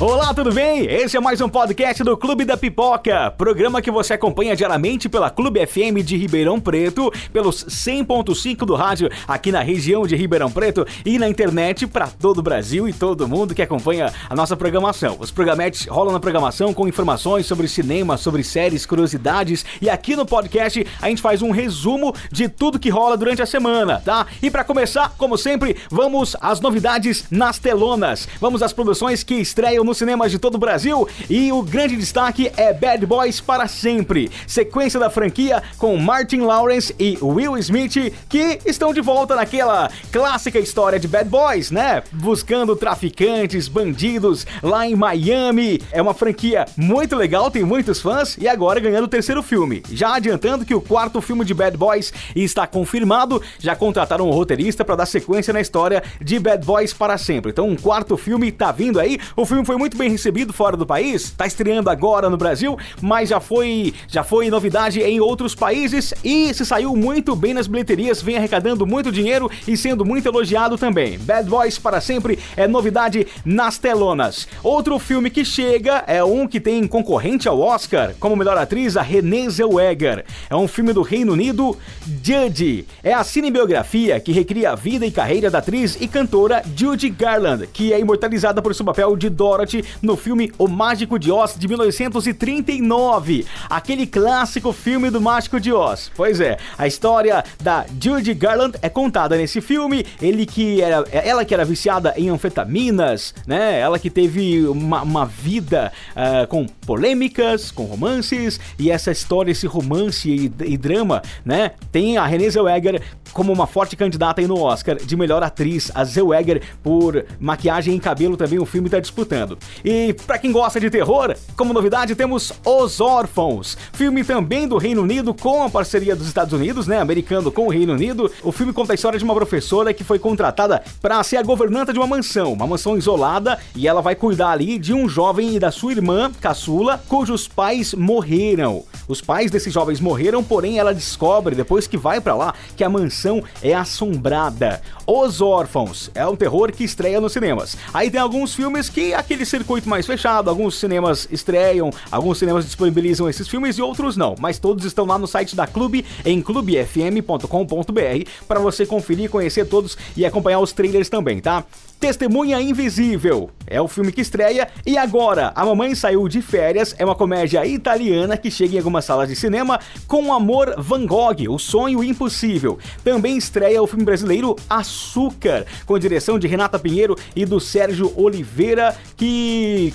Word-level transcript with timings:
Olá, 0.00 0.32
tudo 0.32 0.50
bem? 0.50 0.86
Esse 0.86 1.18
é 1.18 1.20
mais 1.20 1.42
um 1.42 1.48
podcast 1.48 2.02
do 2.02 2.16
Clube 2.16 2.46
da 2.46 2.56
Pipoca, 2.56 3.30
programa 3.36 3.82
que 3.82 3.90
você 3.90 4.14
acompanha 4.14 4.56
diariamente 4.56 5.10
pela 5.10 5.28
Clube 5.28 5.60
FM 5.66 6.02
de 6.02 6.16
Ribeirão 6.16 6.58
Preto, 6.58 7.12
pelos 7.30 7.66
100.5 7.66 8.64
do 8.64 8.74
rádio 8.74 9.10
aqui 9.28 9.52
na 9.52 9.60
região 9.60 10.06
de 10.06 10.16
Ribeirão 10.16 10.50
Preto 10.50 10.86
e 11.04 11.18
na 11.18 11.28
internet 11.28 11.86
para 11.86 12.06
todo 12.06 12.38
o 12.38 12.42
Brasil 12.42 12.88
e 12.88 12.94
todo 12.94 13.28
mundo 13.28 13.54
que 13.54 13.60
acompanha 13.60 14.10
a 14.26 14.34
nossa 14.34 14.56
programação. 14.56 15.18
Os 15.20 15.30
programetes 15.30 15.86
rolam 15.86 16.14
na 16.14 16.18
programação 16.18 16.72
com 16.72 16.88
informações 16.88 17.44
sobre 17.44 17.68
cinema, 17.68 18.16
sobre 18.16 18.42
séries, 18.42 18.86
curiosidades 18.86 19.66
e 19.82 19.90
aqui 19.90 20.16
no 20.16 20.24
podcast 20.24 20.86
a 21.02 21.10
gente 21.10 21.20
faz 21.20 21.42
um 21.42 21.50
resumo 21.50 22.14
de 22.32 22.48
tudo 22.48 22.78
que 22.78 22.88
rola 22.88 23.18
durante 23.18 23.42
a 23.42 23.46
semana, 23.46 24.00
tá? 24.02 24.26
E 24.42 24.50
para 24.50 24.64
começar, 24.64 25.12
como 25.18 25.36
sempre, 25.36 25.76
vamos 25.90 26.34
às 26.40 26.58
novidades 26.58 27.26
nas 27.30 27.58
telonas. 27.58 28.26
Vamos 28.40 28.62
às 28.62 28.72
produções 28.72 29.22
que 29.22 29.34
estreiam 29.34 29.89
nos 29.90 29.98
cinemas 29.98 30.30
de 30.30 30.38
todo 30.38 30.54
o 30.54 30.58
Brasil 30.58 31.08
e 31.28 31.50
o 31.50 31.62
grande 31.62 31.96
destaque 31.96 32.52
é 32.56 32.72
Bad 32.72 33.04
Boys 33.04 33.40
para 33.40 33.66
sempre, 33.66 34.30
sequência 34.46 35.00
da 35.00 35.10
franquia 35.10 35.60
com 35.78 35.96
Martin 35.96 36.42
Lawrence 36.42 36.94
e 36.96 37.18
Will 37.20 37.58
Smith 37.58 38.14
que 38.28 38.60
estão 38.64 38.94
de 38.94 39.00
volta 39.00 39.34
naquela 39.34 39.90
clássica 40.12 40.60
história 40.60 41.00
de 41.00 41.08
Bad 41.08 41.28
Boys, 41.28 41.72
né? 41.72 42.04
Buscando 42.12 42.76
traficantes, 42.76 43.66
bandidos 43.66 44.46
lá 44.62 44.86
em 44.86 44.94
Miami. 44.94 45.82
É 45.90 46.00
uma 46.00 46.14
franquia 46.14 46.66
muito 46.76 47.16
legal, 47.16 47.50
tem 47.50 47.64
muitos 47.64 48.00
fãs 48.00 48.36
e 48.38 48.46
agora 48.46 48.78
ganhando 48.78 49.06
o 49.06 49.08
terceiro 49.08 49.42
filme. 49.42 49.82
Já 49.90 50.14
adiantando 50.14 50.64
que 50.64 50.74
o 50.74 50.80
quarto 50.80 51.20
filme 51.20 51.44
de 51.44 51.52
Bad 51.52 51.76
Boys 51.76 52.12
está 52.36 52.64
confirmado, 52.64 53.42
já 53.58 53.74
contrataram 53.74 54.28
um 54.28 54.30
roteirista 54.30 54.84
para 54.84 54.94
dar 54.94 55.06
sequência 55.06 55.52
na 55.52 55.60
história 55.60 56.00
de 56.20 56.38
Bad 56.38 56.64
Boys 56.64 56.92
para 56.92 57.18
sempre. 57.18 57.50
Então, 57.50 57.68
um 57.68 57.76
quarto 57.76 58.16
filme 58.16 58.52
tá 58.52 58.70
vindo 58.70 59.00
aí. 59.00 59.18
O 59.34 59.44
filme 59.44 59.64
foi 59.64 59.79
muito 59.80 59.96
bem 59.96 60.10
recebido 60.10 60.52
fora 60.52 60.76
do 60.76 60.84
país, 60.84 61.30
tá 61.30 61.46
estreando 61.46 61.88
agora 61.88 62.28
no 62.28 62.36
Brasil, 62.36 62.76
mas 63.00 63.30
já 63.30 63.40
foi, 63.40 63.94
já 64.06 64.22
foi 64.22 64.50
novidade 64.50 65.00
em 65.00 65.20
outros 65.20 65.54
países 65.54 66.12
e 66.22 66.52
se 66.52 66.66
saiu 66.66 66.94
muito 66.94 67.34
bem 67.34 67.54
nas 67.54 67.66
bilheterias, 67.66 68.20
vem 68.20 68.36
arrecadando 68.36 68.86
muito 68.86 69.10
dinheiro 69.10 69.50
e 69.66 69.78
sendo 69.78 70.04
muito 70.04 70.28
elogiado 70.28 70.76
também. 70.76 71.18
Bad 71.20 71.48
Boys 71.48 71.78
para 71.78 71.98
sempre 71.98 72.38
é 72.58 72.68
novidade 72.68 73.26
nas 73.42 73.78
telonas. 73.78 74.46
Outro 74.62 74.98
filme 74.98 75.30
que 75.30 75.46
chega 75.46 76.04
é 76.06 76.22
um 76.22 76.46
que 76.46 76.60
tem 76.60 76.86
concorrente 76.86 77.48
ao 77.48 77.58
Oscar 77.58 78.12
como 78.20 78.36
melhor 78.36 78.58
atriz, 78.58 78.98
a 78.98 79.02
Renée 79.02 79.48
Zellweger. 79.48 80.26
É 80.50 80.54
um 80.54 80.68
filme 80.68 80.92
do 80.92 81.00
Reino 81.00 81.32
Unido, 81.32 81.74
Judge. 82.22 82.86
É 83.02 83.14
a 83.14 83.24
cinebiografia 83.24 84.20
que 84.20 84.30
recria 84.30 84.72
a 84.72 84.74
vida 84.74 85.06
e 85.06 85.10
carreira 85.10 85.50
da 85.50 85.56
atriz 85.56 85.96
e 85.98 86.06
cantora 86.06 86.62
Judy 86.76 87.08
Garland, 87.08 87.66
que 87.68 87.94
é 87.94 87.98
imortalizada 87.98 88.60
por 88.60 88.74
seu 88.74 88.84
papel 88.84 89.16
de 89.16 89.30
Dorothy 89.30 89.69
no 90.02 90.16
filme 90.16 90.52
O 90.58 90.68
Mágico 90.68 91.18
de 91.18 91.30
Oz 91.30 91.54
de 91.58 91.68
1939, 91.68 93.46
aquele 93.68 94.06
clássico 94.06 94.72
filme 94.72 95.10
do 95.10 95.20
Mágico 95.20 95.60
de 95.60 95.72
Oz. 95.72 96.10
Pois 96.14 96.40
é, 96.40 96.58
a 96.76 96.86
história 96.86 97.44
da 97.62 97.84
Judy 98.00 98.34
Garland 98.34 98.76
é 98.82 98.88
contada 98.88 99.36
nesse 99.36 99.60
filme. 99.60 100.04
Ele 100.20 100.46
que 100.46 100.80
era, 100.80 101.04
ela 101.10 101.44
que 101.44 101.54
era 101.54 101.64
viciada 101.64 102.14
em 102.16 102.28
anfetaminas, 102.28 103.34
né? 103.46 103.78
Ela 103.78 103.98
que 103.98 104.10
teve 104.10 104.66
uma, 104.66 105.02
uma 105.02 105.26
vida 105.26 105.92
uh, 106.12 106.46
com 106.46 106.66
polêmicas, 106.66 107.70
com 107.70 107.84
romances 107.84 108.58
e 108.78 108.90
essa 108.90 109.10
história, 109.10 109.50
esse 109.50 109.66
romance 109.66 110.28
e, 110.28 110.52
e 110.64 110.76
drama, 110.76 111.22
né? 111.44 111.72
Tem 111.92 112.16
a 112.16 112.26
Renée 112.26 112.50
Zellweger 112.50 113.02
como 113.32 113.52
uma 113.52 113.66
forte 113.66 113.96
candidata 113.96 114.40
aí 114.40 114.46
no 114.46 114.60
Oscar 114.60 114.96
de 114.96 115.16
melhor 115.16 115.42
atriz, 115.42 115.90
a 115.94 116.04
Zellweger 116.04 116.62
por 116.82 117.24
maquiagem 117.38 117.94
e 117.94 118.00
cabelo 118.00 118.36
também 118.36 118.58
o 118.58 118.66
filme 118.66 118.88
está 118.88 118.98
disputando. 118.98 119.49
E 119.84 120.12
para 120.26 120.38
quem 120.38 120.52
gosta 120.52 120.80
de 120.80 120.90
terror, 120.90 121.34
como 121.56 121.72
novidade 121.72 122.14
temos 122.14 122.52
Os 122.64 123.00
Órfãos, 123.00 123.76
filme 123.92 124.24
também 124.24 124.66
do 124.66 124.78
Reino 124.78 125.02
Unido 125.02 125.32
com 125.34 125.64
a 125.64 125.70
parceria 125.70 126.16
dos 126.16 126.26
Estados 126.26 126.52
Unidos, 126.52 126.86
né, 126.86 127.00
americano 127.00 127.50
com 127.50 127.66
o 127.66 127.70
Reino 127.70 127.92
Unido. 127.92 128.30
O 128.42 128.52
filme 128.52 128.72
conta 128.72 128.92
a 128.92 128.94
história 128.94 129.18
de 129.18 129.24
uma 129.24 129.34
professora 129.34 129.92
que 129.94 130.04
foi 130.04 130.18
contratada 130.18 130.82
para 131.00 131.22
ser 131.22 131.36
a 131.36 131.42
governanta 131.42 131.92
de 131.92 131.98
uma 131.98 132.06
mansão, 132.06 132.52
uma 132.52 132.66
mansão 132.66 132.96
isolada, 132.96 133.58
e 133.74 133.86
ela 133.86 134.02
vai 134.02 134.14
cuidar 134.14 134.50
ali 134.50 134.78
de 134.78 134.92
um 134.92 135.08
jovem 135.08 135.54
e 135.54 135.58
da 135.58 135.70
sua 135.70 135.92
irmã, 135.92 136.30
caçula, 136.40 137.02
cujos 137.08 137.48
pais 137.48 137.94
morreram. 137.94 138.84
Os 139.08 139.20
pais 139.20 139.50
desses 139.50 139.72
jovens 139.72 140.00
morreram, 140.00 140.42
porém 140.42 140.78
ela 140.78 140.94
descobre 140.94 141.56
depois 141.56 141.86
que 141.86 141.96
vai 141.96 142.20
para 142.20 142.34
lá 142.34 142.54
que 142.76 142.84
a 142.84 142.88
mansão 142.88 143.42
é 143.60 143.74
assombrada. 143.74 144.80
Os 145.06 145.40
Órfãos 145.40 146.10
é 146.14 146.24
um 146.24 146.36
terror 146.36 146.70
que 146.70 146.84
estreia 146.84 147.20
nos 147.20 147.32
cinemas. 147.32 147.76
Aí 147.92 148.08
tem 148.08 148.20
alguns 148.20 148.54
filmes 148.54 148.88
que 148.88 149.12
aquele 149.12 149.39
circuito 149.44 149.88
mais 149.88 150.06
fechado, 150.06 150.50
alguns 150.50 150.78
cinemas 150.78 151.28
estreiam, 151.30 151.90
alguns 152.10 152.38
cinemas 152.38 152.64
disponibilizam 152.64 153.28
esses 153.28 153.48
filmes 153.48 153.76
e 153.76 153.82
outros 153.82 154.16
não, 154.16 154.34
mas 154.38 154.58
todos 154.58 154.84
estão 154.84 155.04
lá 155.04 155.18
no 155.18 155.26
site 155.26 155.54
da 155.56 155.66
Clube 155.66 156.04
em 156.24 156.40
clubefm.com.br 156.40 158.30
para 158.46 158.60
você 158.60 158.86
conferir, 158.86 159.30
conhecer 159.30 159.66
todos 159.66 159.96
e 160.16 160.24
acompanhar 160.24 160.60
os 160.60 160.72
trailers 160.72 161.08
também, 161.08 161.40
tá? 161.40 161.64
Testemunha 162.00 162.58
Invisível 162.58 163.50
é 163.66 163.78
o 163.78 163.86
filme 163.86 164.10
que 164.10 164.22
estreia 164.22 164.68
e 164.86 164.96
agora 164.96 165.52
A 165.54 165.66
Mamãe 165.66 165.94
Saiu 165.94 166.26
de 166.28 166.40
Férias 166.40 166.94
é 166.98 167.04
uma 167.04 167.14
comédia 167.14 167.66
italiana 167.66 168.38
que 168.38 168.50
chega 168.50 168.76
em 168.76 168.78
algumas 168.78 169.04
salas 169.04 169.28
de 169.28 169.36
cinema 169.36 169.78
com 170.08 170.32
Amor 170.32 170.74
Van 170.78 171.04
Gogh, 171.04 171.46
O 171.50 171.58
Sonho 171.58 172.02
Impossível. 172.02 172.78
Também 173.04 173.36
estreia 173.36 173.82
o 173.82 173.86
filme 173.86 174.02
brasileiro 174.02 174.56
Açúcar, 174.68 175.66
com 175.84 175.98
direção 175.98 176.38
de 176.38 176.48
Renata 176.48 176.78
Pinheiro 176.78 177.16
e 177.36 177.44
do 177.44 177.60
Sérgio 177.60 178.10
Oliveira, 178.16 178.96
que 179.14 179.29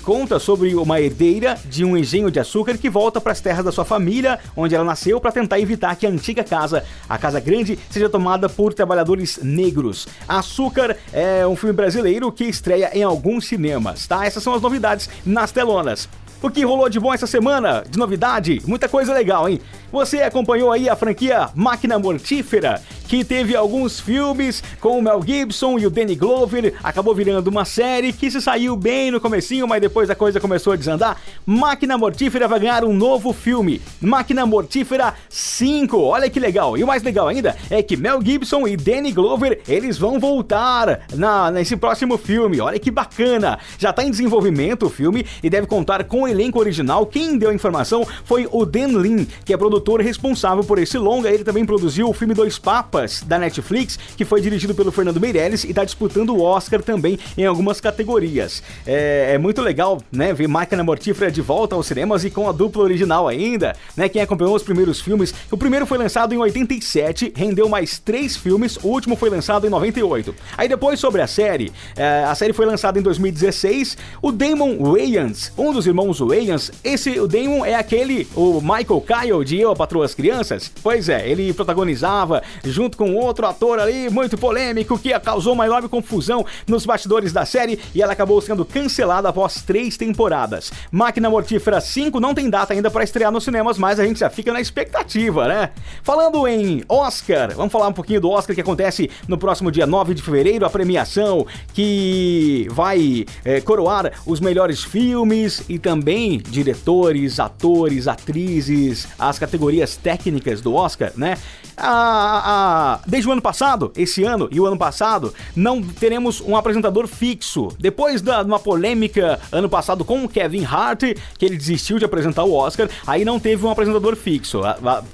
conta 0.02 0.38
sobre 0.38 0.74
uma 0.74 1.00
herdeira 1.00 1.58
de 1.64 1.84
um 1.84 1.96
engenho 1.96 2.30
de 2.30 2.38
açúcar 2.38 2.76
que 2.76 2.90
volta 2.90 3.20
para 3.20 3.32
as 3.32 3.40
terras 3.40 3.64
da 3.64 3.72
sua 3.72 3.84
família, 3.84 4.38
onde 4.56 4.74
ela 4.74 4.84
nasceu, 4.84 5.20
para 5.20 5.32
tentar 5.32 5.60
evitar 5.60 5.96
que 5.96 6.06
a 6.06 6.10
antiga 6.10 6.44
casa, 6.44 6.84
a 7.08 7.18
Casa 7.18 7.40
Grande, 7.40 7.78
seja 7.90 8.08
tomada 8.08 8.48
por 8.48 8.74
trabalhadores 8.74 9.38
negros. 9.42 10.06
Açúcar 10.28 10.96
é 11.12 11.46
um 11.46 11.56
filme 11.56 11.72
brasileiro 11.72 12.30
que 12.30 12.44
estreia 12.44 12.90
em 12.92 13.02
alguns 13.02 13.46
cinemas, 13.46 14.06
tá? 14.06 14.24
Essas 14.24 14.42
são 14.42 14.54
as 14.54 14.62
novidades 14.62 15.08
nas 15.24 15.52
telonas. 15.52 16.08
O 16.42 16.50
que 16.50 16.64
rolou 16.64 16.88
de 16.88 17.00
bom 17.00 17.14
essa 17.14 17.26
semana? 17.26 17.82
De 17.88 17.98
novidade? 17.98 18.60
Muita 18.66 18.88
coisa 18.88 19.14
legal, 19.14 19.48
hein? 19.48 19.58
Você 19.90 20.18
acompanhou 20.20 20.70
aí 20.70 20.88
a 20.88 20.94
franquia 20.94 21.48
Máquina 21.54 21.98
Mortífera, 21.98 22.82
que 23.08 23.24
teve 23.24 23.56
alguns 23.56 24.00
filmes 24.00 24.62
com 24.80 24.98
o 24.98 25.02
Mel 25.02 25.22
Gibson 25.24 25.78
e 25.78 25.86
o 25.86 25.90
Danny 25.90 26.14
Glover, 26.14 26.74
acabou 26.82 27.14
virando 27.14 27.48
uma 27.48 27.64
série 27.64 28.12
que 28.12 28.30
se 28.30 28.42
saiu 28.42 28.76
bem 28.76 29.10
no 29.10 29.20
comecinho, 29.20 29.66
mas 29.66 29.80
depois 29.80 30.10
a 30.10 30.14
coisa 30.14 30.40
começou 30.40 30.72
a 30.72 30.76
desandar. 30.76 31.16
Máquina 31.46 31.96
Mortífera 31.96 32.48
vai 32.48 32.60
ganhar 32.60 32.84
um 32.84 32.92
novo 32.92 33.32
filme, 33.32 33.80
Máquina 34.00 34.44
Mortífera 34.44 35.14
5. 35.28 35.96
Olha 35.98 36.28
que 36.28 36.40
legal. 36.40 36.76
E 36.76 36.84
o 36.84 36.86
mais 36.86 37.02
legal 37.02 37.28
ainda 37.28 37.56
é 37.70 37.82
que 37.82 37.96
Mel 37.96 38.20
Gibson 38.22 38.66
e 38.66 38.76
Danny 38.76 39.12
Glover, 39.12 39.62
eles 39.66 39.96
vão 39.96 40.18
voltar 40.18 41.06
na, 41.14 41.50
nesse 41.50 41.76
próximo 41.76 42.18
filme. 42.18 42.60
Olha 42.60 42.78
que 42.78 42.90
bacana. 42.90 43.58
Já 43.78 43.90
está 43.90 44.04
em 44.04 44.10
desenvolvimento 44.10 44.86
o 44.86 44.90
filme 44.90 45.24
e 45.42 45.48
deve 45.48 45.66
contar 45.66 46.04
com 46.04 46.25
elenco 46.26 46.58
original. 46.58 47.06
Quem 47.06 47.38
deu 47.38 47.50
a 47.50 47.54
informação 47.54 48.06
foi 48.24 48.48
o 48.50 48.64
Dan 48.64 48.98
Lin, 48.98 49.26
que 49.44 49.52
é 49.52 49.56
produtor 49.56 50.00
responsável 50.00 50.64
por 50.64 50.78
esse 50.78 50.98
longa. 50.98 51.30
Ele 51.30 51.44
também 51.44 51.64
produziu 51.64 52.08
o 52.08 52.12
filme 52.12 52.34
Dois 52.34 52.58
Papas 52.58 53.22
da 53.22 53.38
Netflix, 53.38 53.98
que 54.16 54.24
foi 54.24 54.40
dirigido 54.40 54.74
pelo 54.74 54.92
Fernando 54.92 55.20
Meirelles 55.20 55.64
e 55.64 55.70
está 55.70 55.84
disputando 55.84 56.30
o 56.30 56.42
Oscar 56.42 56.82
também 56.82 57.18
em 57.36 57.44
algumas 57.44 57.80
categorias. 57.80 58.62
É, 58.86 59.32
é, 59.34 59.38
muito 59.38 59.60
legal, 59.60 60.00
né, 60.10 60.32
ver 60.32 60.48
Máquina 60.48 60.82
Mortífera 60.82 61.30
de 61.30 61.40
volta 61.40 61.74
aos 61.74 61.86
cinemas 61.86 62.24
e 62.24 62.30
com 62.30 62.48
a 62.48 62.52
dupla 62.52 62.82
original 62.82 63.28
ainda, 63.28 63.74
né, 63.96 64.08
quem 64.08 64.22
acompanhou 64.22 64.54
os 64.54 64.62
primeiros 64.62 65.00
filmes, 65.00 65.34
o 65.50 65.56
primeiro 65.56 65.86
foi 65.86 65.98
lançado 65.98 66.34
em 66.34 66.38
87, 66.38 67.32
rendeu 67.34 67.68
mais 67.68 67.98
três 67.98 68.36
filmes, 68.36 68.76
o 68.82 68.88
último 68.88 69.16
foi 69.16 69.30
lançado 69.30 69.66
em 69.66 69.70
98. 69.70 70.34
Aí 70.56 70.68
depois 70.68 70.98
sobre 70.98 71.20
a 71.20 71.26
série, 71.26 71.72
é, 71.96 72.24
a 72.24 72.34
série 72.34 72.52
foi 72.52 72.66
lançada 72.66 72.98
em 72.98 73.02
2016, 73.02 73.96
o 74.22 74.32
Damon 74.32 74.76
Wayans, 74.78 75.52
um 75.56 75.72
dos 75.72 75.86
irmãos 75.86 76.15
Wayans, 76.18 76.72
esse, 76.82 77.20
o 77.20 77.28
Damon 77.28 77.64
é 77.64 77.74
aquele, 77.74 78.26
o 78.34 78.60
Michael 78.60 79.04
Kyle 79.06 79.44
de 79.44 79.60
Eu, 79.60 79.72
a 79.72 79.76
Patroa 79.76 80.04
as 80.04 80.14
Crianças? 80.14 80.72
Pois 80.82 81.08
é, 81.08 81.28
ele 81.28 81.52
protagonizava 81.52 82.42
junto 82.64 82.86
junto 82.86 82.96
com 82.96 83.14
outro 83.16 83.46
ator 83.46 83.80
ali, 83.80 84.08
muito 84.08 84.38
polêmico, 84.38 84.96
que 84.96 85.18
causou 85.18 85.54
uma 85.54 85.66
enorme 85.66 85.88
confusão 85.88 86.46
nos 86.66 86.86
bastidores 86.86 87.32
da 87.32 87.44
série 87.44 87.80
e 87.92 88.00
ela 88.00 88.12
acabou 88.12 88.40
sendo 88.40 88.64
cancelada 88.64 89.28
após 89.28 89.62
três 89.62 89.96
temporadas. 89.96 90.72
Máquina 90.92 91.28
Mortífera 91.28 91.80
5 91.80 92.20
não 92.20 92.32
tem 92.32 92.48
data 92.48 92.72
ainda 92.72 92.88
para 92.88 93.02
estrear 93.02 93.32
nos 93.32 93.42
cinemas, 93.42 93.76
mas 93.76 93.98
a 93.98 94.06
gente 94.06 94.20
já 94.20 94.30
fica 94.30 94.52
na 94.52 94.60
expectativa, 94.60 95.48
né? 95.48 95.70
Falando 96.04 96.46
em 96.46 96.84
Oscar, 96.88 97.54
vamos 97.56 97.72
falar 97.72 97.88
um 97.88 97.92
pouquinho 97.92 98.20
do 98.20 98.30
Oscar 98.30 98.54
que 98.54 98.60
acontece 98.60 99.10
no 99.26 99.36
próximo 99.36 99.72
dia 99.72 99.86
9 99.86 100.14
de 100.14 100.22
fevereiro, 100.22 100.64
a 100.64 100.70
premiação 100.70 101.44
que 101.74 102.68
vai 102.70 103.26
é, 103.44 103.60
coroar 103.60 104.12
os 104.24 104.38
melhores 104.38 104.84
filmes 104.84 105.62
e 105.68 105.76
também 105.76 106.05
diretores, 106.38 107.40
atores, 107.40 108.06
atrizes, 108.06 109.08
as 109.18 109.40
categorias 109.40 109.96
técnicas 109.96 110.60
do 110.60 110.72
Oscar, 110.72 111.12
né? 111.16 111.36
A, 111.76 112.98
a, 112.98 113.00
desde 113.06 113.28
o 113.28 113.32
ano 113.32 113.42
passado, 113.42 113.92
esse 113.96 114.24
ano 114.24 114.48
e 114.50 114.58
o 114.58 114.66
ano 114.66 114.78
passado, 114.78 115.34
não 115.54 115.82
teremos 115.82 116.40
um 116.40 116.56
apresentador 116.56 117.06
fixo. 117.06 117.68
Depois 117.78 118.22
da 118.22 118.42
uma 118.42 118.58
polêmica 118.58 119.38
ano 119.52 119.68
passado 119.68 120.04
com 120.04 120.24
o 120.24 120.28
Kevin 120.28 120.64
Hart, 120.64 121.02
que 121.38 121.44
ele 121.44 121.56
desistiu 121.56 121.98
de 121.98 122.04
apresentar 122.04 122.44
o 122.44 122.54
Oscar, 122.54 122.88
aí 123.06 123.24
não 123.24 123.38
teve 123.38 123.66
um 123.66 123.70
apresentador 123.70 124.16
fixo. 124.16 124.60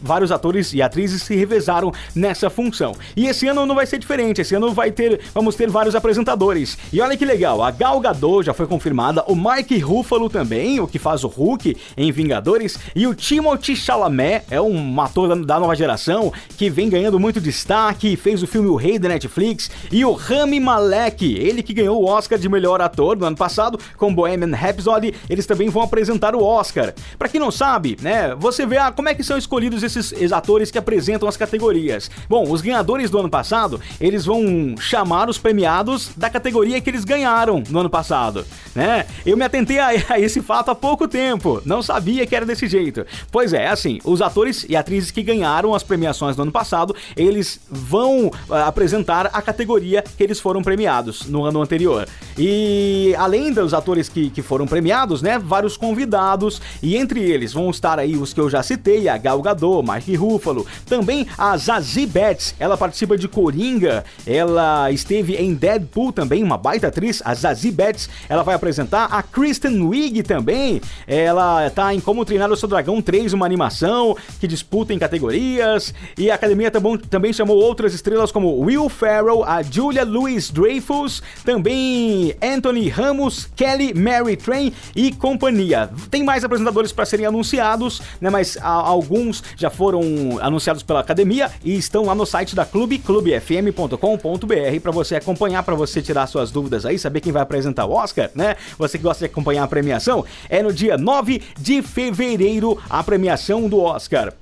Vários 0.01 0.31
atores 0.31 0.73
e 0.73 0.81
atrizes 0.81 1.23
se 1.23 1.35
revezaram 1.35 1.93
nessa 2.15 2.49
função. 2.49 2.95
E 3.17 3.27
esse 3.27 3.49
ano 3.49 3.67
não 3.67 3.75
vai 3.75 3.87
ser 3.87 3.99
diferente. 3.99 4.41
Esse 4.41 4.55
ano 4.55 4.73
vai 4.73 4.91
ter, 4.91 5.21
vamos 5.35 5.57
ter 5.57 5.69
vários 5.69 5.95
apresentadores. 5.95 6.79
E 6.93 7.01
olha 7.01 7.17
que 7.17 7.25
legal, 7.25 7.63
a 7.63 7.71
Gal 7.71 7.99
Gadot 8.01 8.45
já 8.45 8.55
foi 8.55 8.67
confirmada, 8.67 9.25
o 9.27 9.35
Mark 9.35 9.71
Ruffalo 9.83 10.29
também, 10.29 10.79
o 10.79 10.87
que 10.87 10.99
faz 10.99 11.25
o 11.25 11.29
Hulk 11.29 11.77
em 11.97 12.13
Vingadores, 12.13 12.79
e 12.95 13.07
o 13.07 13.15
Timothée 13.15 13.75
Chalamet 13.75 14.45
é 14.51 14.61
um 14.61 15.01
ator 15.01 15.35
da 15.45 15.59
nova 15.59 15.75
geração 15.75 16.33
que 16.57 16.71
vem 16.71 16.89
ganhando 16.89 17.19
muito 17.19 17.41
destaque, 17.41 18.17
fez 18.17 18.43
o 18.43 18.47
filme 18.47 18.69
O 18.69 18.77
Rei 18.77 18.99
da 18.99 19.09
Netflix, 19.09 19.71
e 19.91 20.05
o 20.05 20.13
Rami 20.13 20.61
Malek, 20.61 21.35
ele 21.39 21.63
que 21.63 21.75
ganhou 21.75 22.03
o 22.03 22.07
Oscar 22.07 22.39
de 22.39 22.49
melhor 22.49 22.81
ator 22.81 23.17
no 23.17 23.27
ano 23.27 23.37
passado 23.37 23.79
com 23.97 24.15
Bohemian 24.15 24.55
Rhapsody, 24.55 25.15
eles 25.29 25.47
também 25.47 25.69
vão 25.69 25.83
apresentar 25.83 26.35
o 26.35 26.43
Oscar. 26.43 26.95
Para 27.19 27.29
quem 27.29 27.41
não 27.41 27.51
sabe, 27.51 27.97
né, 28.01 28.35
você 28.35 28.67
vê 28.67 28.79
ah, 28.79 28.93
como 28.93 29.09
é 29.09 29.15
que 29.15 29.25
são 29.25 29.37
escolhidos 29.37 29.83
esses 29.83 30.33
atores 30.33 30.71
que 30.71 30.79
apresentam 30.79 31.29
as 31.29 31.37
categorias. 31.37 32.11
Bom, 32.29 32.51
os 32.51 32.61
ganhadores 32.61 33.11
do 33.11 33.19
ano 33.19 33.31
passado, 33.31 33.81
eles 34.01 34.25
vão 34.25 34.75
chamar 34.79 35.29
os 35.29 35.39
premiados 35.39 36.11
da 36.17 36.31
categoria 36.31 36.81
que 36.81 36.91
eles 36.91 37.05
ganharam 37.05 37.63
no 37.69 37.81
ano 37.81 37.91
passado, 37.91 38.45
né? 38.75 39.07
Eu 39.25 39.37
me 39.37 39.45
atentei 39.45 39.79
a, 39.79 39.89
a 40.15 40.21
esse 40.21 40.41
fato 40.41 40.71
há 40.71 40.75
pouco 40.75 41.09
tempo, 41.09 41.63
não 41.65 41.83
sabia 41.83 42.27
que 42.27 42.37
era 42.37 42.47
desse 42.47 42.67
jeito. 42.67 43.05
Pois 43.31 43.53
é, 43.53 43.69
assim, 43.69 43.99
os 44.05 44.21
atores 44.21 44.67
e 44.69 44.77
atrizes 44.77 45.11
que 45.11 45.23
ganharam 45.23 45.75
as 45.75 45.83
premiações 45.83 46.37
ano 46.43 46.53
passado, 46.53 46.95
eles 47.17 47.61
vão 47.71 48.27
uh, 48.27 48.55
apresentar 48.67 49.27
a 49.33 49.43
categoria 49.43 50.03
que 50.03 50.23
eles 50.23 50.41
foram 50.41 50.63
premiados 50.63 51.27
no 51.27 51.45
ano 51.45 51.63
anterior. 51.63 52.07
E 52.37 53.15
além 53.19 53.53
dos 53.53 53.75
atores 53.75 54.09
que, 54.09 54.31
que 54.31 54.43
foram 54.43 54.67
premiados, 54.67 55.21
né, 55.21 55.39
vários 55.39 55.77
convidados, 55.77 56.61
e 56.83 56.97
entre 56.97 57.21
eles 57.21 57.53
vão 57.53 57.71
estar 57.71 57.99
aí 57.99 58.17
os 58.17 58.33
que 58.33 58.41
eu 58.41 58.49
já 58.49 58.63
citei, 58.63 59.09
a 59.09 59.19
Gal 59.19 59.41
Gadot, 59.43 59.85
Mark 59.87 60.05
Ruffalo, 60.17 60.67
também 60.87 61.27
a 61.37 61.57
Zazie 61.57 62.07
Betts, 62.07 62.55
ela 62.59 62.77
participa 62.77 63.17
de 63.17 63.29
Coringa, 63.29 64.05
ela 64.27 64.91
esteve 64.91 65.37
em 65.37 65.55
Deadpool 65.55 66.13
também, 66.13 66.43
uma 66.43 66.57
baita 66.57 66.89
atriz, 66.89 67.21
a 67.25 67.35
Zazie 67.35 67.71
Betts, 67.71 68.09
ela 68.29 68.43
vai 68.43 68.55
apresentar 68.55 69.07
a 69.07 69.23
Kristen 69.23 69.83
Wiig 69.83 70.23
também, 70.23 70.81
ela 71.07 71.69
tá 71.71 71.95
em 71.95 72.01
Como 72.01 72.25
Treinar 72.25 72.51
o 72.51 72.57
Seu 72.57 72.69
Dragão 72.69 73.03
3, 73.03 73.33
uma 73.33 73.47
animação 73.47 74.17
que 74.41 74.47
disputa 74.47 74.95
em 74.95 74.99
categorias, 74.99 75.93
e 76.17 76.31
a 76.31 76.35
academia 76.35 76.71
também 77.11 77.33
chamou 77.33 77.57
outras 77.57 77.93
estrelas 77.95 78.33
como 78.33 78.59
Will 78.61 78.89
Ferrell, 78.89 79.45
a 79.45 79.63
Julia 79.63 80.05
Louis-Dreyfus, 80.05 81.23
também 81.45 82.22
Anthony 82.43 82.89
Ramos, 82.89 83.49
Kelly 83.57 83.93
Mary 83.95 84.37
Train 84.37 84.73
e 84.95 85.13
companhia. 85.13 85.91
Tem 86.11 86.23
mais 86.23 86.45
apresentadores 86.45 86.93
para 86.93 87.05
serem 87.05 87.27
anunciados, 87.27 88.01
né, 88.21 88.31
mas 88.31 88.57
a, 88.59 88.69
alguns 88.69 89.43
já 89.57 89.71
foram 89.71 90.03
anunciados 90.41 90.83
pela 90.83 91.01
academia 91.01 91.51
e 91.65 91.75
estão 91.75 92.05
lá 92.05 92.15
no 92.15 92.25
site 92.25 92.55
da 92.55 92.65
Clube, 92.65 92.99
clubefm.com.br 92.99 94.81
para 94.83 94.93
você 94.93 95.17
acompanhar, 95.17 95.63
para 95.63 95.75
você 95.75 96.01
tirar 96.01 96.27
suas 96.27 96.51
dúvidas 96.51 96.87
aí, 96.87 96.99
saber 96.99 97.21
quem 97.21 97.33
vai 97.33 97.43
apresentar 97.43 97.87
o 97.87 97.93
Oscar, 97.93 98.31
né? 98.35 98.57
Você 98.79 98.99
que 98.99 99.05
gosta 99.05 99.27
de 99.27 99.31
acompanhar 99.31 99.65
a 99.65 99.69
premiação, 99.69 100.25
é 100.49 100.63
no 100.63 100.73
dia 100.73 100.97
9 100.97 101.43
de 101.59 101.83
fevereiro 101.83 102.79
a 102.89 103.03
premiação 103.03 103.69
do 103.69 103.81
Oscar. 103.81 104.33